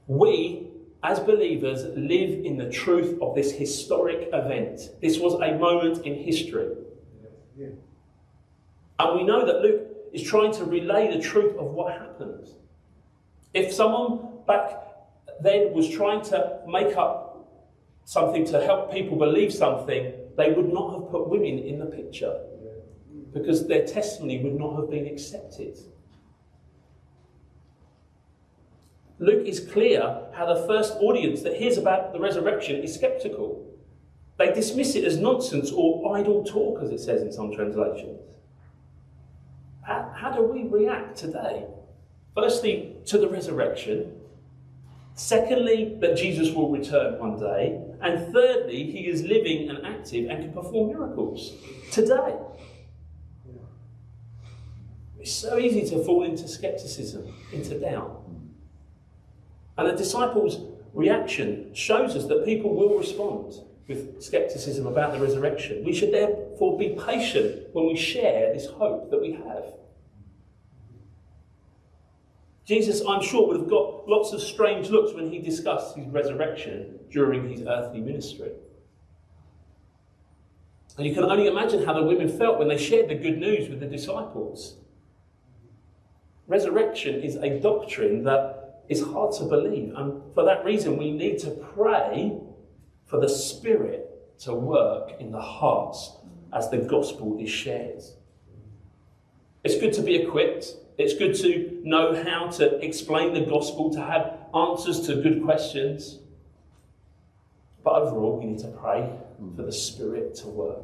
We, 0.06 0.68
as 1.02 1.20
believers, 1.20 1.86
live 1.86 2.46
in 2.46 2.56
the 2.56 2.70
truth 2.70 3.18
of 3.20 3.34
this 3.34 3.52
historic 3.52 4.30
event. 4.32 4.80
This 5.02 5.18
was 5.18 5.34
a 5.42 5.58
moment 5.58 6.06
in 6.06 6.14
history. 6.14 6.70
And 9.00 9.16
we 9.16 9.24
know 9.24 9.44
that 9.44 9.62
Luke 9.62 9.88
is 10.14 10.22
trying 10.22 10.54
to 10.54 10.66
relay 10.66 11.12
the 11.18 11.20
truth 11.20 11.58
of 11.58 11.72
what 11.72 11.94
happened. 11.94 12.48
If 13.56 13.74
someone 13.74 14.44
back 14.46 14.78
then 15.42 15.74
was 15.74 15.90
trying 15.90 16.22
to 16.26 16.60
make 16.68 16.96
up 16.96 17.50
something 18.06 18.46
to 18.46 18.64
help 18.64 18.94
people 18.94 19.18
believe 19.18 19.52
something, 19.52 20.14
they 20.38 20.52
would 20.52 20.72
not 20.72 20.94
have 20.94 21.10
put 21.10 21.28
women 21.28 21.58
in 21.58 21.80
the 21.80 21.88
picture 21.88 22.40
because 23.34 23.68
their 23.68 23.84
testimony 23.84 24.44
would 24.44 24.60
not 24.60 24.76
have 24.76 24.92
been 24.92 25.08
accepted. 25.08 25.80
Luke 29.20 29.46
is 29.46 29.60
clear 29.60 30.28
how 30.34 30.46
the 30.46 30.68
first 30.68 30.94
audience 31.00 31.42
that 31.44 31.56
hears 31.56 31.78
about 31.78 32.14
the 32.14 32.20
resurrection 32.20 32.78
is 32.78 32.96
skeptical. 32.96 33.66
They 34.38 34.52
dismiss 34.52 34.96
it 34.96 35.04
as 35.04 35.18
nonsense 35.18 35.72
or 35.72 36.18
idle 36.18 36.44
talk, 36.44 36.82
as 36.82 36.90
it 36.90 37.00
says 37.00 37.22
in 37.22 37.32
some 37.32 37.54
translations. 37.54 38.20
How, 39.84 40.12
how 40.16 40.32
do 40.32 40.44
we 40.44 40.64
react 40.64 41.18
today? 41.18 41.66
Firstly, 42.36 42.96
to 43.06 43.18
the 43.18 43.28
resurrection. 43.28 44.20
Secondly, 45.16 45.96
that 46.02 46.18
Jesus 46.18 46.54
will 46.54 46.72
return 46.72 47.20
one 47.20 47.40
day. 47.40 47.80
And 48.02 48.34
thirdly, 48.34 48.92
he 48.92 49.08
is 49.08 49.22
living 49.22 49.70
and 49.70 49.86
active 49.86 50.30
and 50.30 50.44
can 50.44 50.54
perform 50.54 50.90
miracles 50.90 51.54
today. 51.92 52.36
It's 55.20 55.32
so 55.32 55.58
easy 55.58 55.88
to 55.92 56.04
fall 56.04 56.24
into 56.24 56.48
skepticism, 56.48 57.32
into 57.54 57.80
doubt. 57.80 58.24
And 59.78 59.88
the 59.88 59.94
disciples' 59.94 60.60
reaction 60.94 61.74
shows 61.74 62.16
us 62.16 62.26
that 62.28 62.46
people 62.46 62.76
will 62.76 62.98
respond 62.98 63.54
with 63.88 64.22
skepticism 64.22 64.88
about 64.88 65.14
the 65.14 65.20
resurrection. 65.20 65.84
We 65.84 65.94
should 65.94 66.14
therefore 66.14 66.78
be 66.78 66.98
patient 67.06 67.68
when 67.74 67.88
we 67.88 67.96
share 67.96 68.54
this 68.54 68.68
hope 68.68 69.10
that 69.12 69.22
we 69.22 69.34
have. 69.34 69.74
Jesus, 72.66 73.02
I'm 73.08 73.22
sure, 73.22 73.48
would 73.48 73.60
have 73.60 73.70
got 73.70 74.08
lots 74.08 74.32
of 74.32 74.42
strange 74.42 74.90
looks 74.90 75.14
when 75.14 75.30
he 75.30 75.40
discussed 75.40 75.98
his 75.98 76.08
resurrection 76.08 77.00
during 77.12 77.50
his 77.50 77.64
earthly 77.68 78.00
ministry. 78.00 78.52
And 80.98 81.06
you 81.06 81.14
can 81.14 81.26
only 81.26 81.48
imagine 81.48 81.84
how 81.84 81.94
the 81.94 82.04
women 82.04 82.30
felt 82.30 82.60
when 82.60 82.68
they 82.70 82.78
shared 82.78 83.10
the 83.10 83.16
good 83.16 83.38
news 83.38 83.68
with 83.68 83.80
the 83.80 83.88
disciples. 83.88 84.78
Resurrection 86.48 87.22
is 87.22 87.36
a 87.36 87.60
doctrine 87.60 88.24
that 88.24 88.53
is 88.90 89.02
hard 89.02 89.34
to 89.36 89.46
believe, 89.46 89.94
and 89.96 90.22
for 90.34 90.44
that 90.46 90.66
reason, 90.66 90.98
we 90.98 91.12
need 91.12 91.40
to 91.40 91.52
pray 91.52 92.38
for 93.06 93.20
the 93.20 93.30
Spirit 93.30 94.10
to 94.40 94.54
work 94.54 95.12
in 95.20 95.32
the 95.32 95.42
hearts 95.42 96.18
as 96.52 96.70
the 96.70 96.78
gospel 96.78 97.38
is 97.40 97.50
shared. 97.50 98.04
It's 99.64 99.78
good 99.78 99.94
to 99.94 100.02
be 100.02 100.16
equipped. 100.16 100.76
It's 100.98 101.14
good 101.14 101.36
to 101.36 101.80
know 101.84 102.14
how 102.24 102.50
to 102.52 102.78
explain 102.84 103.34
the 103.34 103.42
gospel, 103.42 103.92
to 103.94 104.02
have 104.02 104.38
answers 104.54 105.02
to 105.08 105.16
good 105.16 105.44
questions. 105.44 106.20
But 107.84 107.94
overall, 107.94 108.38
we 108.40 108.46
need 108.46 108.60
to 108.60 108.68
pray 108.68 109.10
for 109.56 109.64
the 109.64 109.72
Spirit 109.72 110.36
to 110.36 110.48
work. 110.48 110.82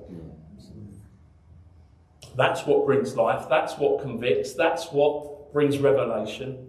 That's 2.36 2.66
what 2.66 2.86
brings 2.86 3.16
life. 3.16 3.48
That's 3.50 3.78
what 3.78 4.02
convicts. 4.02 4.54
That's 4.54 4.92
what 4.92 5.52
brings 5.52 5.78
revelation. 5.78 6.69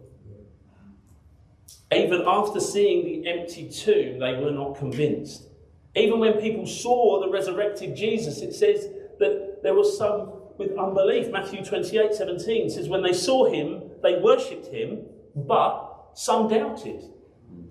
Even 1.92 2.22
after 2.26 2.60
seeing 2.60 3.04
the 3.04 3.28
empty 3.28 3.68
tomb, 3.68 4.20
they 4.20 4.34
were 4.34 4.52
not 4.52 4.76
convinced. 4.76 5.48
Even 5.96 6.20
when 6.20 6.34
people 6.34 6.66
saw 6.66 7.20
the 7.20 7.28
resurrected 7.28 7.96
Jesus, 7.96 8.42
it 8.42 8.54
says 8.54 8.88
that 9.18 9.62
there 9.62 9.74
was 9.74 9.98
some 9.98 10.32
with 10.56 10.76
unbelief. 10.78 11.32
Matthew 11.32 11.64
28 11.64 12.14
17 12.14 12.70
says, 12.70 12.88
When 12.88 13.02
they 13.02 13.12
saw 13.12 13.50
him, 13.50 13.82
they 14.02 14.20
worshipped 14.20 14.66
him, 14.66 15.04
but 15.34 16.10
some 16.14 16.48
doubted. 16.48 17.02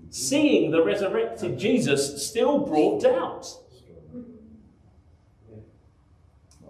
Seeing 0.10 0.72
the 0.72 0.84
resurrected 0.84 1.58
Jesus 1.58 2.28
still 2.28 2.60
brought 2.60 3.04
doubt. 3.04 3.48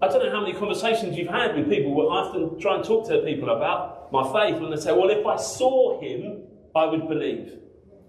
I 0.02 0.08
don't 0.08 0.24
know 0.24 0.32
how 0.32 0.42
many 0.42 0.54
conversations 0.54 1.18
you've 1.18 1.30
had 1.30 1.56
with 1.56 1.70
people. 1.70 2.10
I 2.12 2.20
often 2.20 2.60
try 2.60 2.76
and 2.76 2.84
talk 2.84 3.08
to 3.08 3.20
people 3.22 3.50
about 3.50 4.12
my 4.12 4.24
faith 4.24 4.62
when 4.62 4.70
they 4.70 4.78
say, 4.78 4.92
Well, 4.92 5.10
if 5.10 5.26
I 5.26 5.38
saw 5.38 6.00
him, 6.00 6.44
I 6.76 6.86
would 6.86 7.08
believe. 7.08 7.60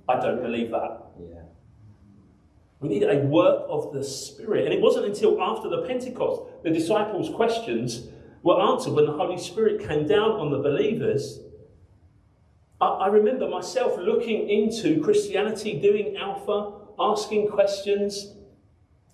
I 0.09 0.20
don't 0.20 0.42
believe 0.42 0.70
that. 0.70 1.03
Yeah. 1.18 1.42
We 2.81 2.88
need 2.88 3.03
a 3.03 3.18
work 3.18 3.64
of 3.68 3.92
the 3.92 4.03
Spirit. 4.03 4.64
And 4.64 4.75
it 4.75 4.81
wasn't 4.81 5.07
until 5.07 5.40
after 5.40 5.68
the 5.68 5.83
Pentecost 5.83 6.62
the 6.62 6.70
disciples' 6.70 7.31
questions 7.35 8.09
were 8.42 8.61
answered 8.61 8.94
when 8.94 9.07
the 9.07 9.12
Holy 9.12 9.38
Spirit 9.38 9.87
came 9.87 10.07
down 10.07 10.33
on 10.33 10.51
the 10.51 10.59
believers. 10.59 11.40
I, 12.81 12.87
I 12.87 13.07
remember 13.09 13.49
myself 13.49 13.99
looking 13.99 14.49
into 14.49 15.03
Christianity, 15.03 15.79
doing 15.79 16.16
Alpha, 16.16 16.73
asking 16.99 17.49
questions. 17.49 18.35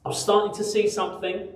I 0.04 0.11
was 0.11 0.22
starting 0.22 0.54
to 0.56 0.64
see 0.64 0.88
something. 0.88 1.48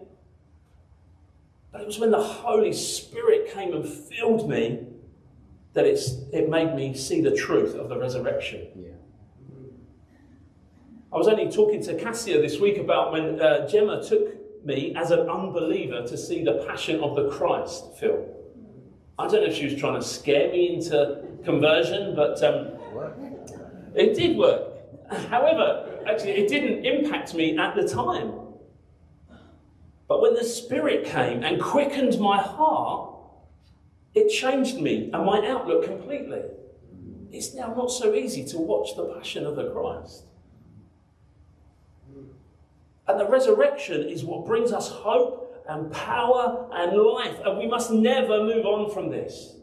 But 1.71 1.83
it 1.83 1.87
was 1.87 2.01
when 2.01 2.11
the 2.11 2.23
Holy 2.23 2.73
Spirit 2.73 3.53
came 3.53 3.73
and 3.73 3.87
filled 3.87 4.49
me 4.49 4.90
that 5.73 5.87
it's, 5.87 6.17
it 6.33 6.49
made 6.49 6.75
me 6.75 6.95
see 6.95 7.21
the 7.21 7.35
truth 7.35 7.75
of 7.75 7.89
the 7.89 7.97
resurrection. 7.97 8.67
Yeah. 8.77 8.89
I 11.13 11.17
was 11.17 11.29
only 11.29 11.51
talking 11.51 11.83
to 11.85 11.95
Cassia 11.95 12.41
this 12.41 12.61
week 12.61 12.79
about 12.79 13.13
when 13.13 13.41
uh, 13.41 13.69
Gemma 13.69 14.03
took 14.03 14.65
me 14.65 14.95
as 14.97 15.11
an 15.11 15.29
unbeliever 15.29 16.07
to 16.07 16.17
see 16.17 16.45
the 16.45 16.65
Passion 16.69 17.01
of 17.01 17.17
the 17.17 17.29
Christ 17.31 17.97
film. 17.99 18.27
I 19.19 19.27
don't 19.27 19.43
know 19.43 19.49
if 19.49 19.55
she 19.55 19.65
was 19.67 19.77
trying 19.77 20.01
to 20.01 20.07
scare 20.07 20.51
me 20.51 20.75
into 20.75 21.23
conversion, 21.45 22.15
but 22.15 22.43
um, 22.43 22.69
it 23.95 24.15
did 24.15 24.37
work. 24.37 24.69
However, 25.29 26.01
actually, 26.07 26.33
it 26.33 26.49
didn't 26.49 26.85
impact 26.85 27.35
me 27.35 27.59
at 27.59 27.75
the 27.75 27.87
time. 27.87 28.33
But 30.09 30.23
when 30.23 30.35
the 30.35 30.45
Spirit 30.45 31.05
came 31.05 31.43
and 31.43 31.61
quickened 31.61 32.19
my 32.21 32.39
heart, 32.39 33.10
it 34.15 34.29
changed 34.29 34.81
me 34.81 35.11
and 35.13 35.25
my 35.25 35.47
outlook 35.47 35.85
completely. 35.85 36.43
It's 37.31 37.55
now 37.55 37.73
not 37.75 37.91
so 37.91 38.15
easy 38.15 38.45
to 38.47 38.59
watch 38.59 38.97
the 38.97 39.05
Passion 39.15 39.47
of 39.47 39.57
the 39.57 39.71
Christ. 39.71 40.25
And 43.07 43.19
the 43.19 43.27
resurrection 43.27 44.03
is 44.09 44.25
what 44.25 44.47
brings 44.47 44.73
us 44.73 44.89
hope 44.89 45.65
and 45.69 45.93
power 45.93 46.69
and 46.73 46.97
life. 46.97 47.37
And 47.45 47.59
we 47.59 47.67
must 47.67 47.91
never 47.91 48.43
move 48.43 48.67
on 48.67 48.93
from 48.93 49.11
this. 49.11 49.57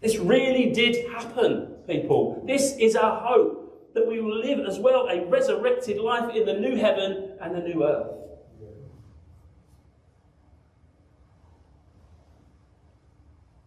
This 0.00 0.18
really 0.18 0.72
did 0.72 1.10
happen, 1.10 1.74
people. 1.86 2.42
This 2.46 2.76
is 2.78 2.96
our 2.96 3.26
hope 3.26 3.94
that 3.94 4.06
we 4.06 4.20
will 4.20 4.38
live 4.38 4.60
as 4.66 4.78
well 4.78 5.08
a 5.08 5.24
resurrected 5.26 5.98
life 5.98 6.34
in 6.34 6.44
the 6.44 6.52
new 6.52 6.76
heaven 6.76 7.36
and 7.40 7.54
the 7.54 7.60
new 7.60 7.84
earth. 7.84 8.25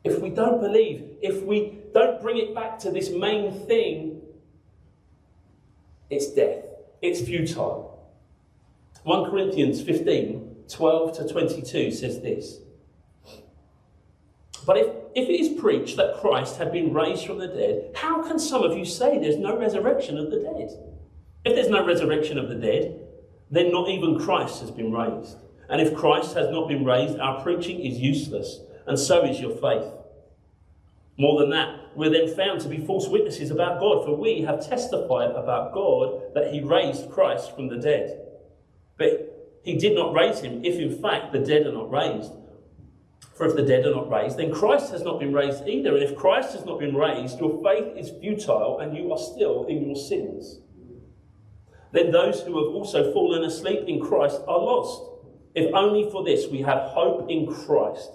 If 0.10 0.22
we 0.22 0.30
don't 0.30 0.60
believe, 0.60 1.18
if 1.22 1.44
we 1.44 1.80
don't 1.94 2.22
bring 2.22 2.38
it 2.38 2.56
back 2.56 2.80
to 2.80 2.92
this 2.92 3.10
main 3.10 3.54
thing, 3.68 4.22
it's 6.10 6.32
death. 6.32 6.66
It's 7.02 7.22
futile. 7.22 8.10
1 9.04 9.30
Corinthians 9.30 9.82
15 9.82 10.48
12 10.68 11.18
to 11.18 11.28
22 11.28 11.92
says 11.92 12.22
this. 12.22 12.60
But 14.68 14.78
if, 14.78 14.88
if 15.16 15.28
it 15.28 15.40
is 15.40 15.60
preached 15.60 15.98
that 15.98 16.18
Christ 16.18 16.58
had 16.58 16.72
been 16.72 16.94
raised 16.94 17.26
from 17.26 17.40
the 17.40 17.48
dead, 17.48 17.92
how 17.96 18.22
can 18.22 18.38
some 18.38 18.62
of 18.62 18.78
you 18.78 18.86
say 18.86 19.18
there's 19.18 19.38
no 19.38 19.58
resurrection 19.58 20.18
of 20.18 20.30
the 20.30 20.38
dead? 20.38 20.70
If 21.44 21.56
there's 21.56 21.70
no 21.70 21.84
resurrection 21.86 22.38
of 22.38 22.50
the 22.50 22.56
dead, 22.56 23.00
then 23.50 23.72
not 23.72 23.90
even 23.90 24.20
Christ 24.20 24.62
has 24.62 24.70
been 24.70 24.92
raised. 24.92 25.38
And 25.70 25.82
if 25.82 25.96
Christ 25.96 26.36
has 26.36 26.50
not 26.52 26.68
been 26.68 26.86
raised, 26.86 27.20
our 27.20 27.42
preaching 27.42 27.80
is 27.84 28.00
useless, 28.00 28.60
and 28.86 29.00
so 29.00 29.24
is 29.24 29.40
your 29.40 29.56
faith. 29.58 29.92
More 31.20 31.42
than 31.42 31.50
that, 31.50 31.98
we're 31.98 32.10
then 32.10 32.34
found 32.34 32.62
to 32.62 32.70
be 32.70 32.78
false 32.78 33.10
witnesses 33.10 33.52
about 33.52 33.82
God, 33.82 34.06
for 34.06 34.16
we 34.16 34.42
have 34.44 34.66
testified 34.66 35.32
about 35.32 35.74
God 35.74 36.34
that 36.34 36.54
He 36.54 36.62
raised 36.62 37.12
Christ 37.12 37.54
from 37.54 37.68
the 37.68 37.76
dead. 37.76 38.26
But 38.98 39.60
He 39.64 39.78
did 39.78 39.96
not 39.96 40.14
raise 40.14 40.40
Him 40.40 40.64
if, 40.64 40.80
in 40.80 41.02
fact, 41.02 41.34
the 41.34 41.40
dead 41.40 41.68
are 41.68 41.74
not 41.74 41.92
raised. 41.92 42.32
For 43.36 43.46
if 43.48 43.56
the 43.58 43.64
dead 43.64 43.86
are 43.86 43.96
not 43.96 44.10
raised, 44.10 44.38
then 44.38 44.54
Christ 44.54 44.94
has 44.94 45.02
not 45.02 45.20
been 45.20 45.34
raised 45.34 45.68
either. 45.68 45.94
And 45.94 46.04
if 46.04 46.16
Christ 46.16 46.54
has 46.54 46.64
not 46.64 46.80
been 46.80 46.96
raised, 46.96 47.38
your 47.38 47.62
faith 47.64 47.98
is 47.98 48.12
futile 48.22 48.80
and 48.80 48.96
you 48.96 49.12
are 49.12 49.18
still 49.18 49.66
in 49.68 49.88
your 49.88 49.98
sins. 49.98 50.60
Then 51.92 52.12
those 52.12 52.42
who 52.42 52.58
have 52.64 52.74
also 52.74 53.12
fallen 53.12 53.44
asleep 53.44 53.88
in 53.88 54.00
Christ 54.00 54.42
are 54.48 54.58
lost. 54.58 55.04
If 55.54 55.74
only 55.74 56.10
for 56.10 56.24
this 56.24 56.48
we 56.48 56.62
have 56.62 56.92
hope 56.92 57.30
in 57.30 57.48
Christ, 57.48 58.10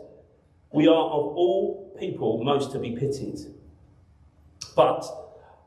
we 0.72 0.86
are 0.86 0.92
of 0.92 1.36
all 1.36 1.84
people 1.98 2.42
most 2.42 2.72
to 2.72 2.78
be 2.78 2.96
pitied. 2.96 3.38
But 4.76 5.04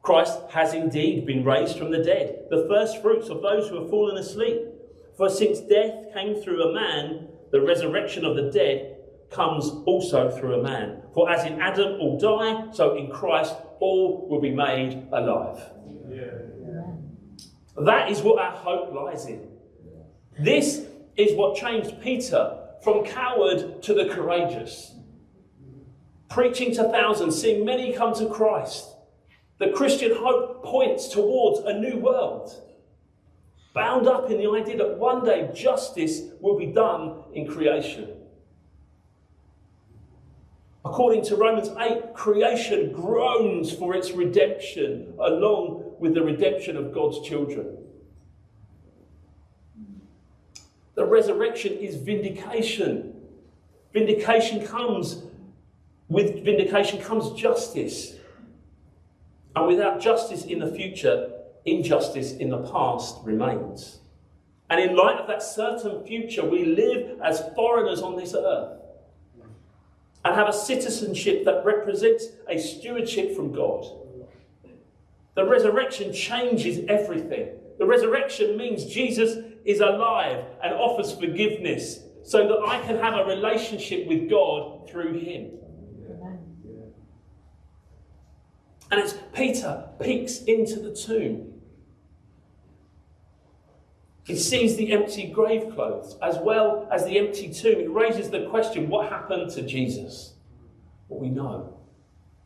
Christ 0.02 0.40
has 0.50 0.74
indeed 0.74 1.26
been 1.26 1.44
raised 1.44 1.78
from 1.78 1.92
the 1.92 2.04
dead, 2.04 2.46
the 2.50 2.66
first 2.70 3.02
fruits 3.02 3.30
of 3.30 3.42
those 3.42 3.70
who 3.70 3.82
have 3.82 3.90
fallen 3.90 4.18
asleep. 4.18 4.62
For 5.18 5.30
since 5.30 5.60
death 5.60 6.13
came 6.13 6.36
through 6.36 6.63
a 6.63 6.74
man, 6.74 7.28
the 7.52 7.62
resurrection 7.62 8.24
of 8.24 8.36
the 8.36 8.52
dead 8.52 8.98
comes 9.30 9.70
also 9.86 10.30
through 10.30 10.60
a 10.60 10.63
man. 10.63 11.02
For 11.13 11.30
as 11.30 11.46
in 11.46 11.60
Adam 11.60 12.00
all 12.00 12.20
die, 12.20 12.72
so 12.72 12.96
in 12.96 13.12
Christ 13.12 13.56
all 13.80 14.28
will 14.30 14.42
be 14.42 14.52
made 14.52 15.08
alive. 15.12 15.62
That 17.78 18.10
is 18.10 18.22
what 18.22 18.40
our 18.40 18.52
hope 18.52 18.94
lies 18.94 19.26
in. 19.28 19.48
This 20.40 20.86
is 21.16 21.34
what 21.36 21.58
changed 21.58 22.02
Peter 22.02 22.58
from 22.84 23.06
coward 23.06 23.82
to 23.84 23.94
the 23.94 24.06
courageous. 24.06 24.94
Preaching 26.30 26.74
to 26.76 26.84
thousands, 26.84 27.42
seeing 27.42 27.66
many 27.66 27.94
come 27.94 28.13
to 28.16 28.28
Christ. 28.28 28.88
The 29.60 29.70
Christian 29.70 30.16
hope 30.16 30.63
points 30.63 31.08
towards 31.08 31.66
a 31.66 31.80
new 31.80 31.98
world, 31.98 32.52
bound 33.74 34.08
up 34.08 34.30
in 34.30 34.38
the 34.38 34.50
idea 34.50 34.78
that 34.78 34.98
one 34.98 35.24
day 35.24 35.50
justice 35.54 36.22
will 36.40 36.58
be 36.58 36.68
done 36.68 37.24
in 37.34 37.48
creation. 37.48 38.10
According 40.86 41.26
to 41.26 41.36
Romans 41.36 41.70
8, 41.78 42.13
creation 42.13 42.94
groans 42.94 43.74
for 43.74 43.94
its 43.94 44.12
redemption 44.12 45.13
along 45.20 45.96
with 46.00 46.13
the 46.13 46.22
redemption 46.22 46.78
of 46.78 46.94
God's 46.94 47.28
children. 47.28 47.78
The 50.96 51.06
resurrection 51.06 51.74
is 51.74 51.96
vindication. 51.96 53.13
Vindication 53.92 54.66
comes, 54.66 55.24
with 56.10 56.43
vindication 56.43 57.02
comes 57.02 57.39
justice. 57.39 58.15
And 59.56 59.67
without 59.67 60.00
justice 60.00 60.46
in 60.46 60.60
the 60.60 60.72
future, 60.72 61.32
injustice 61.65 62.34
in 62.34 62.50
the 62.50 62.60
past 62.60 63.17
remains. 63.24 64.00
And 64.70 64.80
in 64.80 64.96
light 64.96 65.17
of 65.17 65.28
that 65.28 65.41
certain 65.41 66.06
future, 66.06 66.43
we 66.43 66.65
live 66.65 67.20
as 67.24 67.50
foreigners 67.56 68.02
on 68.02 68.15
this 68.15 68.34
earth 68.34 68.80
and 70.26 70.36
have 70.36 70.50
a 70.50 70.54
citizenship 70.54 71.46
that 71.46 71.63
represents 71.63 72.28
a 72.50 72.58
stewardship 72.58 73.36
from 73.36 73.54
God. 73.54 73.86
The 75.36 75.46
resurrection 75.46 76.12
changes 76.13 76.84
everything. 76.89 77.50
The 77.80 77.86
resurrection 77.86 78.58
means 78.58 78.86
Jesus 78.86 79.38
is 79.63 79.79
alive 79.79 80.44
and 80.63 80.73
offers 80.73 81.13
forgiveness 81.13 82.00
so 82.23 82.48
that 82.48 82.60
I 82.67 82.82
can 82.82 82.98
have 82.98 83.13
a 83.13 83.25
relationship 83.25 84.08
with 84.08 84.29
God 84.29 84.90
through 84.90 85.19
him. 85.19 85.52
And 88.90 89.02
as 89.02 89.17
Peter 89.33 89.90
peeks 90.00 90.44
into 90.44 90.79
the 90.79 90.94
tomb, 90.94 91.54
he 94.23 94.35
sees 94.35 94.75
the 94.75 94.92
empty 94.92 95.27
grave 95.27 95.73
clothes 95.73 96.17
as 96.21 96.38
well 96.38 96.88
as 96.92 97.06
the 97.06 97.17
empty 97.17 97.52
tomb. 97.54 97.79
It 97.79 97.92
raises 97.92 98.29
the 98.29 98.46
question 98.48 98.90
what 98.90 99.10
happened 99.10 99.52
to 99.52 99.62
Jesus? 99.62 100.33
Well, 101.08 101.21
we 101.21 101.29
know 101.29 101.77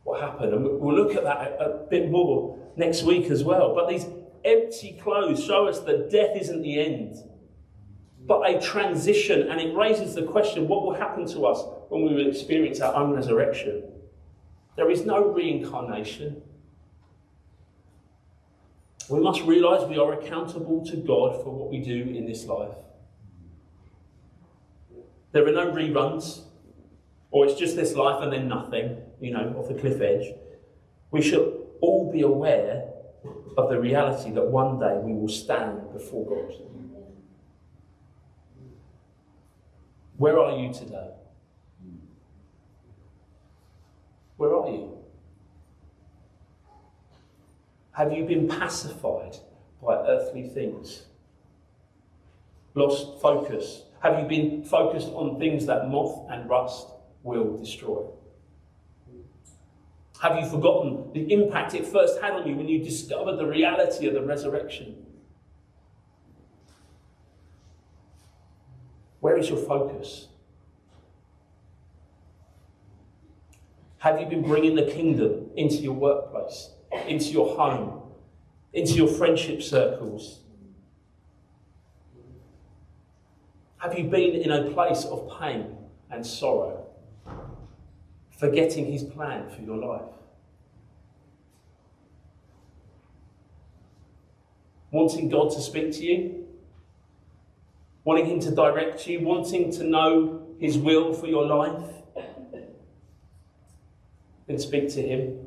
what 0.04 0.20
happened, 0.20 0.52
and 0.52 0.80
we'll 0.80 0.94
look 0.94 1.16
at 1.16 1.24
that 1.24 1.56
a, 1.60 1.86
bit 1.90 2.10
more 2.10 2.58
next 2.76 3.02
week 3.02 3.30
as 3.30 3.42
well. 3.44 3.74
But 3.74 3.88
these 3.88 4.06
empty 4.44 4.98
clothes 5.00 5.42
show 5.44 5.66
us 5.66 5.80
that 5.80 6.10
death 6.10 6.36
isn't 6.40 6.62
the 6.62 6.80
end, 6.80 7.16
but 8.26 8.48
a 8.48 8.60
transition, 8.60 9.50
and 9.50 9.60
it 9.60 9.74
raises 9.74 10.14
the 10.14 10.22
question 10.22 10.68
what 10.68 10.84
will 10.84 10.94
happen 10.94 11.26
to 11.28 11.46
us 11.46 11.64
when 11.88 12.04
we 12.04 12.14
will 12.14 12.28
experience 12.28 12.80
our 12.80 12.94
own 12.94 13.12
resurrection? 13.12 13.82
There 14.76 14.90
is 14.90 15.04
no 15.04 15.28
reincarnation. 15.28 16.42
We 19.08 19.20
must 19.20 19.42
realize 19.42 19.86
we 19.86 19.98
are 19.98 20.14
accountable 20.14 20.84
to 20.86 20.96
God 20.96 21.42
for 21.42 21.50
what 21.50 21.70
we 21.70 21.78
do 21.78 22.14
in 22.16 22.26
this 22.26 22.46
life. 22.46 22.74
There 25.32 25.46
are 25.46 25.52
no 25.52 25.72
reruns, 25.72 26.42
or 27.30 27.46
it's 27.46 27.58
just 27.58 27.76
this 27.76 27.94
life 27.94 28.22
and 28.22 28.32
then 28.32 28.48
nothing, 28.48 28.98
you 29.20 29.32
know, 29.32 29.54
off 29.58 29.68
the 29.68 29.74
cliff 29.74 30.00
edge. 30.00 30.34
We 31.10 31.22
should 31.22 31.58
all 31.80 32.10
be 32.10 32.22
aware 32.22 32.88
of 33.56 33.68
the 33.68 33.78
reality 33.78 34.30
that 34.32 34.46
one 34.46 34.78
day 34.78 34.98
we 35.02 35.12
will 35.12 35.28
stand 35.28 35.92
before 35.92 36.26
God. 36.26 36.54
Where 40.16 40.38
are 40.38 40.58
you 40.58 40.72
today? 40.72 41.10
Where 44.42 44.56
are 44.56 44.68
you? 44.68 44.98
Have 47.92 48.12
you 48.12 48.24
been 48.24 48.48
pacified 48.48 49.36
by 49.80 49.94
earthly 49.94 50.48
things? 50.48 51.04
Lost 52.74 53.20
focus? 53.20 53.82
Have 54.02 54.18
you 54.18 54.26
been 54.26 54.64
focused 54.64 55.10
on 55.10 55.38
things 55.38 55.66
that 55.66 55.88
moth 55.88 56.28
and 56.28 56.50
rust 56.50 56.88
will 57.22 57.56
destroy? 57.56 58.04
Have 60.20 60.36
you 60.36 60.50
forgotten 60.50 61.12
the 61.12 61.32
impact 61.32 61.74
it 61.74 61.86
first 61.86 62.20
had 62.20 62.32
on 62.32 62.44
you 62.44 62.56
when 62.56 62.68
you 62.68 62.82
discovered 62.82 63.36
the 63.36 63.46
reality 63.46 64.08
of 64.08 64.14
the 64.14 64.22
resurrection? 64.22 65.06
Where 69.20 69.38
is 69.38 69.48
your 69.48 69.58
focus? 69.58 70.26
Have 74.02 74.18
you 74.18 74.26
been 74.26 74.42
bringing 74.42 74.74
the 74.74 74.82
kingdom 74.82 75.50
into 75.54 75.76
your 75.76 75.92
workplace, 75.92 76.70
into 77.06 77.26
your 77.26 77.54
home, 77.54 78.02
into 78.72 78.94
your 78.94 79.06
friendship 79.06 79.62
circles? 79.62 80.40
Have 83.76 83.96
you 83.96 84.02
been 84.02 84.34
in 84.34 84.50
a 84.50 84.72
place 84.72 85.04
of 85.04 85.30
pain 85.38 85.76
and 86.10 86.26
sorrow, 86.26 86.84
forgetting 88.36 88.90
his 88.90 89.04
plan 89.04 89.48
for 89.48 89.62
your 89.62 89.76
life? 89.76 90.10
Wanting 94.90 95.28
God 95.28 95.52
to 95.52 95.60
speak 95.60 95.92
to 95.92 96.04
you? 96.04 96.48
Wanting 98.02 98.26
him 98.26 98.40
to 98.40 98.50
direct 98.50 99.06
you? 99.06 99.20
Wanting 99.20 99.70
to 99.74 99.84
know 99.84 100.44
his 100.58 100.76
will 100.76 101.14
for 101.14 101.28
your 101.28 101.46
life? 101.46 102.01
Speak 104.58 104.88
to 104.90 105.02
him. 105.02 105.38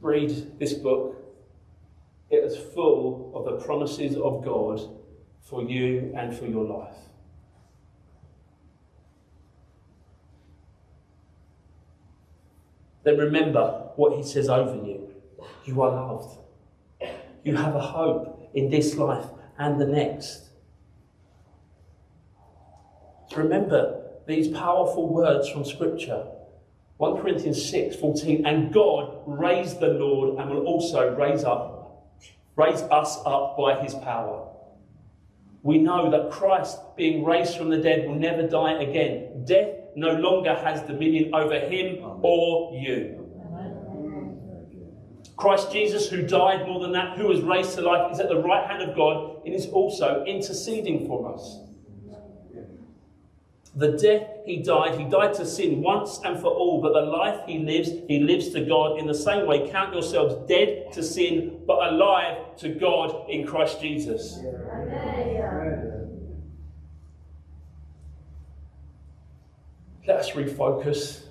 Read 0.00 0.58
this 0.58 0.74
book. 0.74 1.16
It 2.30 2.44
is 2.44 2.56
full 2.74 3.32
of 3.34 3.44
the 3.44 3.64
promises 3.64 4.16
of 4.16 4.44
God 4.44 4.80
for 5.42 5.62
you 5.62 6.12
and 6.16 6.36
for 6.36 6.46
your 6.46 6.64
life. 6.64 6.96
Then 13.04 13.18
remember 13.18 13.90
what 13.96 14.16
he 14.16 14.22
says 14.22 14.48
over 14.48 14.74
you. 14.74 15.14
You 15.64 15.82
are 15.82 15.90
loved. 15.90 16.38
You 17.44 17.56
have 17.56 17.74
a 17.74 17.80
hope 17.80 18.50
in 18.54 18.70
this 18.70 18.96
life 18.96 19.26
and 19.58 19.80
the 19.80 19.86
next. 19.86 20.48
Remember 23.36 24.02
these 24.26 24.48
powerful 24.48 25.08
words 25.08 25.48
from 25.48 25.64
Scripture. 25.64 26.26
1 27.04 27.20
Corinthians 27.20 27.62
6 27.70 27.96
14, 27.96 28.46
and 28.46 28.72
God 28.72 29.20
raised 29.26 29.78
the 29.78 29.88
Lord 29.88 30.38
and 30.38 30.48
will 30.48 30.64
also 30.64 31.14
raise 31.14 31.44
up, 31.44 32.16
raise 32.56 32.80
us 32.80 33.18
up 33.26 33.58
by 33.58 33.82
his 33.82 33.94
power. 33.94 34.48
We 35.62 35.76
know 35.76 36.10
that 36.10 36.30
Christ, 36.30 36.78
being 36.96 37.22
raised 37.22 37.58
from 37.58 37.68
the 37.68 37.76
dead, 37.76 38.08
will 38.08 38.14
never 38.14 38.48
die 38.48 38.82
again. 38.82 39.44
Death 39.44 39.80
no 39.96 40.14
longer 40.14 40.54
has 40.54 40.80
dominion 40.80 41.34
over 41.34 41.58
him 41.58 41.98
or 42.22 42.74
you. 42.74 43.20
Christ 45.36 45.72
Jesus, 45.72 46.08
who 46.08 46.22
died 46.22 46.66
more 46.66 46.80
than 46.80 46.92
that, 46.92 47.18
who 47.18 47.26
was 47.26 47.42
raised 47.42 47.74
to 47.74 47.82
life, 47.82 48.12
is 48.12 48.20
at 48.20 48.30
the 48.30 48.40
right 48.40 48.66
hand 48.66 48.82
of 48.82 48.96
God 48.96 49.42
and 49.44 49.54
is 49.54 49.66
also 49.66 50.24
interceding 50.26 51.06
for 51.06 51.34
us. 51.34 51.58
The 53.76 53.92
death 53.92 54.28
he 54.46 54.62
died, 54.62 55.00
he 55.00 55.04
died 55.04 55.34
to 55.34 55.46
sin 55.46 55.82
once 55.82 56.20
and 56.24 56.38
for 56.38 56.46
all, 56.46 56.80
but 56.80 56.92
the 56.92 57.00
life 57.00 57.40
he 57.46 57.58
lives, 57.58 57.90
he 58.06 58.20
lives 58.20 58.50
to 58.50 58.64
God. 58.64 59.00
In 59.00 59.06
the 59.06 59.14
same 59.14 59.46
way, 59.46 59.68
count 59.68 59.92
yourselves 59.92 60.36
dead 60.48 60.92
to 60.92 61.02
sin, 61.02 61.60
but 61.66 61.92
alive 61.92 62.56
to 62.58 62.68
God 62.68 63.28
in 63.28 63.44
Christ 63.44 63.80
Jesus. 63.80 64.38
Let 70.06 70.18
us 70.18 70.30
refocus 70.32 71.22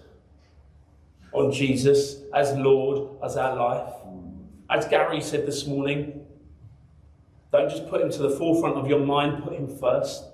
on 1.31 1.51
Jesus 1.51 2.23
as 2.33 2.51
Lord, 2.57 3.17
as 3.23 3.37
our 3.37 3.55
life. 3.55 3.93
As 4.69 4.85
Gary 4.87 5.21
said 5.21 5.45
this 5.45 5.65
morning, 5.65 6.25
don't 7.53 7.69
just 7.69 7.87
put 7.87 8.01
him 8.01 8.11
to 8.11 8.17
the 8.17 8.31
forefront 8.31 8.75
of 8.75 8.87
your 8.87 8.99
mind, 8.99 9.43
put 9.43 9.53
him 9.53 9.67
first. 9.77 10.25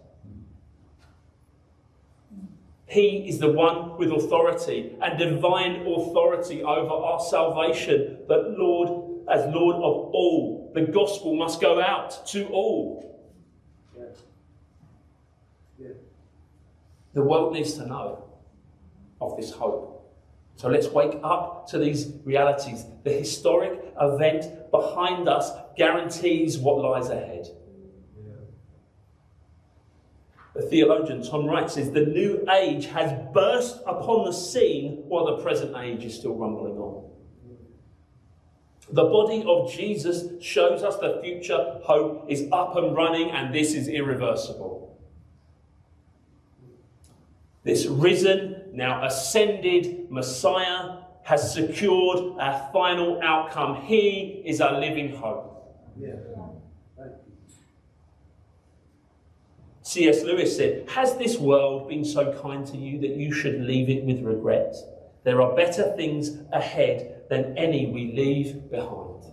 He 2.90 3.30
is 3.30 3.38
the 3.38 3.52
one 3.52 3.98
with 4.00 4.12
authority 4.12 4.96
and 5.00 5.20
divine 5.20 5.86
authority 5.86 6.64
over 6.64 6.92
our 6.92 7.20
salvation. 7.20 8.18
But 8.28 8.58
Lord, 8.58 9.28
as 9.30 9.46
Lord 9.54 9.76
of 9.76 10.12
all, 10.12 10.72
the 10.74 10.82
gospel 10.82 11.36
must 11.36 11.62
go 11.62 11.80
out 11.80 12.26
to 12.30 12.48
all. 12.48 13.30
Yeah. 13.96 14.06
Yeah. 15.78 15.94
The 17.14 17.22
world 17.22 17.54
needs 17.54 17.76
to 17.76 17.86
know 17.86 18.24
of 19.22 19.38
this 19.38 19.52
hope. 19.52 19.96
So 20.56 20.68
let's 20.68 20.88
wake 20.88 21.20
up 21.24 21.68
to 21.70 21.78
these 21.78 22.12
realities. 22.26 22.86
The 23.04 23.12
historic 23.12 23.94
event 24.02 24.72
behind 24.72 25.30
us 25.30 25.52
guarantees 25.78 26.58
what 26.58 26.80
lies 26.80 27.10
ahead. 27.10 27.50
The 30.60 30.68
theologian 30.68 31.24
Tom 31.24 31.46
Wright 31.46 31.72
says 31.72 31.92
the 31.92 32.06
new 32.06 32.46
age 32.52 32.88
has 32.88 33.14
burst 33.34 33.80
upon 33.88 34.26
the 34.26 34.34
scene 34.34 35.04
while 35.08 35.26
the 35.26 35.42
present 35.42 35.74
age 35.78 36.04
is 36.04 36.16
still 36.16 36.36
rumbling 36.36 36.78
on. 36.78 37.10
The 38.92 39.06
body 39.06 39.46
of 39.48 39.72
Jesus 39.72 40.44
shows 40.44 40.84
us 40.84 40.98
the 40.98 41.22
future 41.24 41.80
hope 41.84 42.26
is 42.28 42.50
up 42.52 42.76
and 42.76 42.94
running, 42.94 43.32
and 43.32 43.56
this 43.56 43.74
is 43.74 43.88
irreversible. 43.88 45.00
This 47.64 47.86
risen, 47.86 48.64
now 48.74 49.06
ascended 49.06 50.12
Messiah 50.12 50.98
has 51.24 51.54
secured 51.54 52.38
our 52.38 52.70
final 52.74 53.22
outcome. 53.24 53.84
He 53.84 54.44
is 54.46 54.60
our 54.60 54.78
living 54.78 55.16
hope. 55.16 55.46
Yeah. 55.98 56.16
C.S. 59.90 60.22
Lewis 60.22 60.56
said, 60.56 60.88
Has 60.90 61.18
this 61.18 61.40
world 61.40 61.90
been 61.90 62.06
so 62.06 62.32
kind 62.44 62.64
to 62.68 62.78
you 62.78 63.00
that 63.00 63.16
you 63.16 63.34
should 63.34 63.60
leave 63.60 63.90
it 63.90 64.04
with 64.04 64.22
regret? 64.22 64.76
There 65.24 65.42
are 65.42 65.56
better 65.56 65.96
things 65.96 66.38
ahead 66.54 67.24
than 67.28 67.58
any 67.58 67.88
we 67.88 68.12
leave 68.12 68.70
behind. 68.70 69.24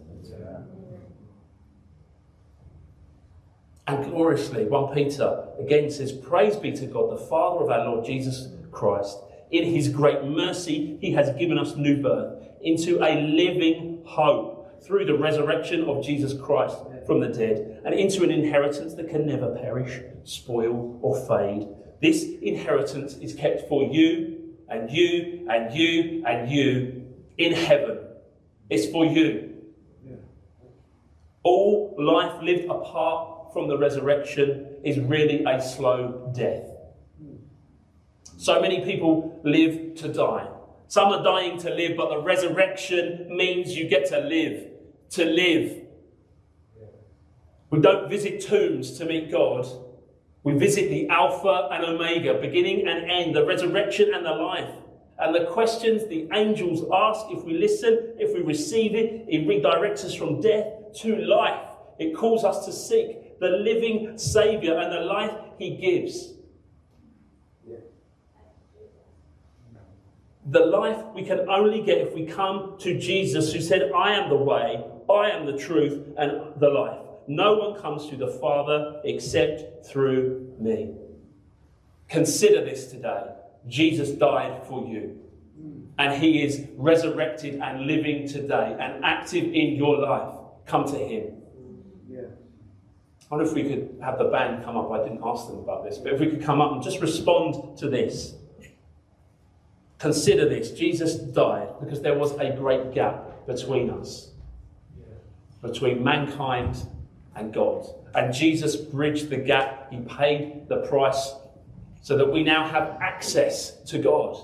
And 3.87 4.05
gloriously, 4.07 4.65
1 4.65 4.95
Peter 4.95 5.47
again 5.61 5.91
says, 5.91 6.11
Praise 6.11 6.57
be 6.57 6.73
to 6.73 6.87
God, 6.87 7.13
the 7.13 7.23
Father 7.27 7.63
of 7.63 7.71
our 7.71 7.85
Lord 7.91 8.07
Jesus 8.07 8.49
Christ. 8.73 9.19
In 9.51 9.65
his 9.65 9.91
great 9.91 10.25
mercy, 10.25 10.97
he 11.03 11.13
has 11.13 11.37
given 11.39 11.59
us 11.59 11.77
new 11.77 12.01
birth 12.01 12.43
into 12.63 12.97
a 13.05 13.21
living 13.21 14.01
hope 14.07 14.83
through 14.83 15.05
the 15.05 15.19
resurrection 15.19 15.85
of 15.85 16.03
Jesus 16.03 16.33
Christ 16.33 16.79
from 17.07 17.21
the 17.21 17.29
dead 17.29 17.83
and 17.85 17.95
into 17.95 18.25
an 18.25 18.31
inheritance 18.31 18.95
that 18.95 19.09
can 19.09 19.27
never 19.27 19.55
perish, 19.57 20.01
spoil, 20.25 20.99
or 21.03 21.17
fade. 21.27 21.69
This 22.03 22.25
inheritance 22.43 23.15
is 23.15 23.35
kept 23.35 23.69
for 23.69 23.85
you 23.85 24.55
and 24.69 24.91
you 24.91 25.47
and 25.51 25.75
you 25.75 26.25
and 26.27 26.51
you 26.51 27.07
in 27.39 27.53
heaven. 27.53 27.99
It's 28.69 28.91
for 28.91 29.07
you. 29.07 29.55
All 31.43 31.95
life 31.97 32.43
lived 32.43 32.65
apart 32.65 33.53
from 33.53 33.69
the 33.69 33.79
resurrection 33.79 34.67
is 34.85 34.99
really 34.99 35.45
a 35.45 35.63
slow 35.63 36.33
death. 36.35 36.65
So 38.37 38.61
many 38.61 38.85
people 38.85 39.41
live 39.45 39.95
to 39.97 40.13
die. 40.13 40.49
Some 40.89 41.13
are 41.13 41.23
dying 41.23 41.59
to 41.59 41.71
live, 41.73 41.97
but 41.97 42.11
the 42.11 42.21
resurrection 42.21 43.29
means 43.31 43.77
you 43.77 43.89
get 43.89 44.07
to 44.09 44.19
live. 44.19 44.67
To 45.11 45.25
live. 45.25 45.86
We 47.71 47.81
don't 47.81 48.09
visit 48.09 48.47
tombs 48.47 48.97
to 48.99 49.05
meet 49.05 49.31
God. 49.31 49.67
We 50.45 50.55
visit 50.55 50.89
the 50.89 51.09
Alpha 51.09 51.69
and 51.73 51.85
Omega, 51.85 52.35
beginning 52.41 52.87
and 52.87 53.11
end, 53.11 53.35
the 53.35 53.45
resurrection 53.45 54.15
and 54.15 54.25
the 54.25 54.31
life. 54.31 54.71
And 55.19 55.35
the 55.35 55.47
questions 55.47 56.07
the 56.09 56.29
angels 56.33 56.85
ask, 56.93 57.27
if 57.31 57.43
we 57.45 57.59
listen, 57.59 58.15
if 58.19 58.35
we 58.35 58.43
receive 58.43 58.95
it, 58.95 59.25
it 59.29 59.49
redirects 59.49 60.05
us 60.05 60.15
from 60.15 60.41
death 60.41 60.67
to 61.01 61.17
life. 61.17 61.69
It 61.99 62.15
calls 62.15 62.45
us 62.45 62.65
to 62.67 62.73
seek 62.73 63.41
the 63.41 63.49
living 63.49 64.19
Saviour 64.19 64.79
and 64.79 64.93
the 64.93 65.01
life 65.01 65.33
He 65.59 65.77
gives. 65.77 66.35
The 70.49 70.61
life 70.61 71.05
we 71.13 71.25
can 71.25 71.41
only 71.49 71.83
get 71.83 71.99
if 71.99 72.15
we 72.15 72.25
come 72.25 72.77
to 72.79 72.97
Jesus, 72.97 73.53
who 73.53 73.61
said, 73.61 73.91
I 73.91 74.13
am 74.13 74.29
the 74.29 74.37
way, 74.37 74.85
I 75.11 75.31
am 75.31 75.45
the 75.45 75.59
truth, 75.59 76.07
and 76.17 76.61
the 76.61 76.69
life. 76.69 77.06
No 77.29 77.55
one 77.55 77.81
comes 77.81 78.09
to 78.09 78.17
the 78.17 78.29
Father 78.29 79.01
except 79.05 79.87
through 79.87 80.55
me. 80.59 80.95
Consider 82.09 82.65
this 82.65 82.87
today. 82.87 83.33
Jesus 83.67 84.11
died 84.11 84.67
for 84.67 84.87
you. 84.87 85.19
And 85.99 86.23
he 86.23 86.43
is 86.43 86.67
resurrected 86.77 87.61
and 87.61 87.87
living 87.87 88.29
today 88.29 88.77
and 88.79 89.05
active 89.05 89.45
in 89.45 89.77
your 89.77 89.99
life. 89.99 90.35
Come 90.67 90.85
to 90.87 90.99
him. 90.99 91.37
I 93.29 93.35
wonder 93.35 93.51
if 93.51 93.55
we 93.55 93.65
could 93.65 93.99
have 94.03 94.19
the 94.19 94.25
band 94.25 94.65
come 94.65 94.77
up. 94.77 94.91
I 94.93 95.03
didn't 95.03 95.21
ask 95.25 95.49
them 95.49 95.59
about 95.59 95.83
this, 95.85 95.99
but 95.99 96.13
if 96.13 96.21
we 96.21 96.29
could 96.29 96.43
come 96.43 96.61
up 96.61 96.73
and 96.73 96.83
just 96.83 97.01
respond 97.01 97.77
to 97.79 97.89
this. 97.89 98.35
Consider 99.99 100.49
this 100.49 100.71
Jesus 100.73 101.15
died 101.15 101.69
because 101.81 102.03
there 102.03 102.17
was 102.17 102.33
a 102.39 102.55
great 102.55 102.93
gap 102.93 103.47
between 103.47 103.91
us, 103.91 104.31
between 105.63 106.05
mankind 106.05 106.77
and 107.37 107.53
God. 107.53 107.87
And 108.15 108.33
Jesus 108.33 108.77
bridged 108.77 109.29
the 109.29 109.37
gap, 109.37 109.93
He 109.93 110.01
paid 110.01 110.69
the 110.69 110.79
price 110.89 111.35
so 112.03 112.17
that 112.17 112.33
we 112.33 112.43
now 112.43 112.67
have 112.67 112.97
access 113.01 113.83
to 113.83 113.99
God. 113.99 114.37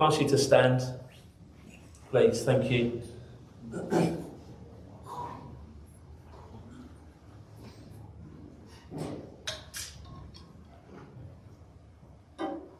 I 0.00 0.06
ask 0.06 0.20
you 0.20 0.28
to 0.28 0.38
stand, 0.38 0.82
please. 2.10 2.42
Thank 2.42 2.70
you. 2.70 3.02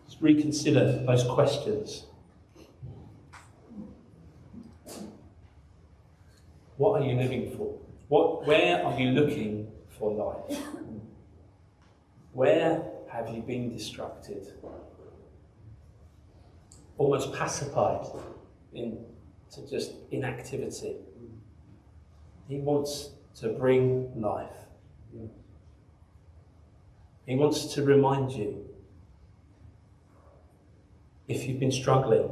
Just 0.08 0.22
reconsider 0.22 1.04
those 1.06 1.24
questions. 1.24 2.06
What 6.80 7.02
are 7.02 7.04
you 7.04 7.14
living 7.14 7.54
for? 7.58 7.78
What, 8.08 8.46
where 8.46 8.82
are 8.82 8.98
you 8.98 9.10
looking 9.10 9.70
for 9.98 10.10
life? 10.10 10.58
Where 12.32 12.82
have 13.12 13.28
you 13.28 13.42
been 13.42 13.68
distracted? 13.68 14.50
Almost 16.96 17.34
pacified 17.34 18.06
into 18.72 19.68
just 19.68 19.92
inactivity. 20.10 20.96
He 22.48 22.56
wants 22.60 23.10
to 23.40 23.50
bring 23.50 24.18
life. 24.18 24.48
He 27.26 27.36
wants 27.36 27.74
to 27.74 27.84
remind 27.84 28.32
you 28.32 28.64
if 31.28 31.46
you've 31.46 31.60
been 31.60 31.72
struggling, 31.72 32.30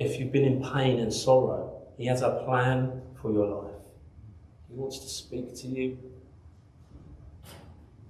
if 0.00 0.18
you've 0.18 0.32
been 0.32 0.44
in 0.44 0.60
pain 0.60 0.98
and 0.98 1.14
sorrow, 1.14 1.75
He 1.96 2.06
has 2.06 2.22
a 2.22 2.42
plan 2.44 3.00
for 3.20 3.32
your 3.32 3.46
life. 3.46 3.72
He 4.68 4.74
wants 4.74 4.98
to 4.98 5.08
speak 5.08 5.54
to 5.56 5.66
you, 5.66 5.98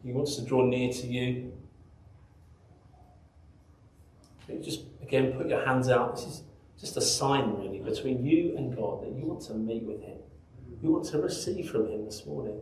He 0.02 0.12
wants 0.12 0.36
to 0.36 0.42
draw 0.42 0.64
near 0.64 0.92
to 0.92 1.06
you. 1.06 1.52
You 4.48 4.60
just 4.62 4.82
again 5.02 5.32
put 5.32 5.48
your 5.48 5.64
hands 5.64 5.88
out. 5.88 6.16
This 6.16 6.26
is 6.26 6.42
just 6.80 6.96
a 6.96 7.00
sign, 7.00 7.56
really, 7.56 7.80
between 7.80 8.24
you 8.24 8.56
and 8.56 8.76
God 8.76 9.02
that 9.02 9.10
you 9.10 9.24
want 9.24 9.42
to 9.42 9.54
meet 9.54 9.82
with 9.82 10.02
Him. 10.02 10.18
You 10.82 10.92
want 10.92 11.06
to 11.06 11.18
receive 11.18 11.70
from 11.70 11.88
Him 11.88 12.04
this 12.04 12.26
morning. 12.26 12.60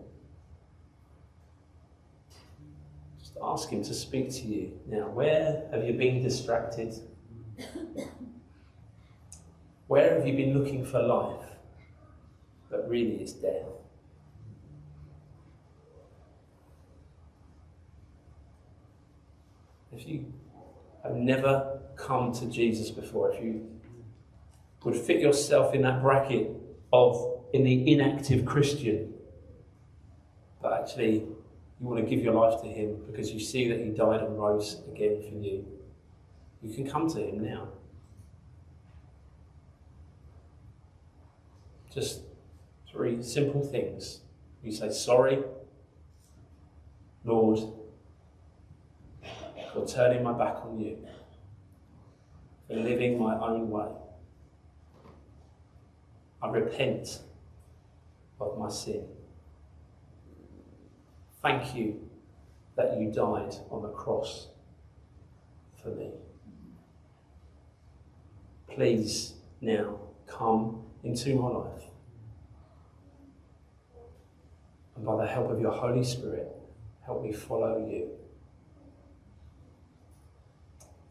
Just 3.18 3.37
ask 3.43 3.68
Him 3.68 3.83
to 3.85 3.95
speak 3.95 4.31
to 4.33 4.43
you. 4.43 4.79
Now, 4.87 5.09
where 5.09 5.66
have 5.72 5.85
you 5.85 5.95
been 5.95 6.22
distracted? 6.22 6.95
Where 9.95 10.12
have 10.12 10.26
you 10.26 10.34
been 10.34 10.59
looking 10.59 10.84
for 10.84 11.01
life, 11.01 11.47
but 12.68 12.88
really 12.88 13.22
is 13.22 13.32
death? 13.32 13.62
If 19.92 20.09
you 20.09 20.32
have 21.05 21.14
never 21.14 21.78
come 21.95 22.32
to 22.32 22.47
Jesus 22.47 22.90
before, 22.90 23.34
if 23.34 23.40
you 23.40 23.70
would 24.82 24.97
fit 24.97 25.20
yourself 25.20 25.72
in 25.76 25.82
that 25.82 26.03
bracket 26.03 26.51
of 26.92 27.45
in 27.53 27.62
the 27.62 27.92
inactive 27.92 28.45
Christian. 28.45 29.14
But 30.61 30.72
actually, 30.72 31.18
you 31.18 31.36
want 31.78 32.05
to 32.05 32.11
give 32.11 32.24
your 32.24 32.34
life 32.34 32.61
to 32.62 32.66
Him 32.66 33.01
because 33.07 33.30
you 33.30 33.38
see 33.38 33.68
that 33.68 33.78
He 33.78 33.90
died 33.90 34.22
and 34.22 34.36
rose 34.36 34.82
again 34.92 35.22
for 35.22 35.38
you. 35.38 35.64
You 36.62 36.74
can 36.74 36.90
come 36.90 37.09
to 37.11 37.20
Him 37.20 37.45
now. 37.45 37.68
Just 41.95 42.22
three 42.90 43.22
simple 43.22 43.62
things. 43.64 44.20
You 44.64 44.72
say, 44.72 44.90
Sorry, 44.90 45.38
Lord, 47.24 47.61
for 49.72 49.86
turning 49.86 50.24
my 50.24 50.32
back 50.32 50.57
on 50.64 50.80
you, 50.80 50.99
for 52.66 52.74
living 52.74 53.22
my 53.22 53.38
own 53.38 53.70
way. 53.70 53.88
I 56.42 56.49
repent 56.49 57.20
of 58.40 58.59
my 58.59 58.68
sin. 58.68 59.07
Thank 61.40 61.76
you 61.76 62.11
that 62.76 62.99
you 62.99 63.12
died 63.12 63.55
on 63.70 63.82
the 63.82 63.88
cross 63.88 64.49
for 65.82 65.90
me. 65.90 66.11
Please 68.68 69.34
now 69.61 70.01
come 70.26 70.84
into 71.05 71.34
my 71.36 71.48
life. 71.48 71.84
And 74.96 75.05
by 75.05 75.16
the 75.16 75.26
help 75.26 75.50
of 75.50 75.61
your 75.61 75.72
Holy 75.72 76.02
Spirit, 76.02 76.50
help 77.05 77.22
me 77.22 77.32
follow 77.32 77.78
you. 77.78 78.11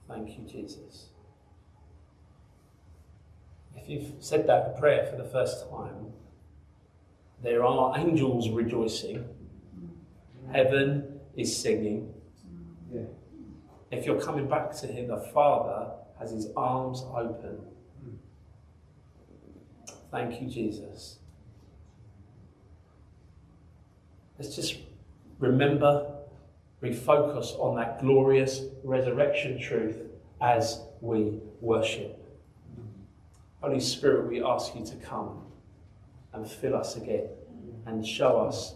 Thank 0.07 0.37
you, 0.37 0.45
Jesus 0.45 1.07
if 3.83 3.89
you've 3.89 4.23
said 4.23 4.47
that 4.47 4.79
prayer 4.79 5.05
for 5.05 5.17
the 5.17 5.29
first 5.29 5.69
time, 5.69 6.13
there 7.41 7.65
are 7.65 7.97
angels 7.97 8.49
rejoicing, 8.49 9.27
heaven 10.51 11.19
is 11.35 11.55
singing. 11.55 12.13
Yeah. 12.91 13.01
If 13.91 14.05
you're 14.05 14.21
coming 14.21 14.47
back 14.47 14.71
to 14.77 14.87
Him, 14.87 15.07
the 15.07 15.17
Father 15.33 15.91
has 16.19 16.31
His 16.31 16.47
arms 16.55 17.03
open. 17.13 17.59
Thank 20.13 20.39
you, 20.39 20.47
Jesus. 20.47 21.17
Let's 24.37 24.55
just 24.55 24.77
remember, 25.39 26.05
refocus 26.83 27.57
on 27.59 27.77
that 27.77 27.99
glorious 27.99 28.61
resurrection 28.83 29.59
truth 29.59 29.97
as 30.39 30.81
we 31.01 31.39
worship. 31.61 32.23
Holy 33.59 33.79
Spirit, 33.79 34.29
we 34.29 34.43
ask 34.43 34.75
you 34.75 34.85
to 34.85 34.95
come 34.97 35.41
and 36.31 36.47
fill 36.47 36.75
us 36.75 36.95
again 36.95 37.29
and 37.87 38.05
show 38.05 38.39
us 38.39 38.75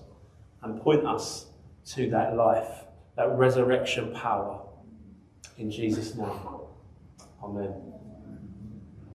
and 0.63 0.81
point 0.81 1.05
us 1.05 1.45
to 1.91 2.09
that 2.09 2.35
life, 2.35 2.85
that 3.15 3.29
resurrection 3.37 4.11
power. 4.11 4.59
In 5.59 5.69
Jesus' 5.69 6.15
name, 6.15 6.31
Amen. 7.43 7.96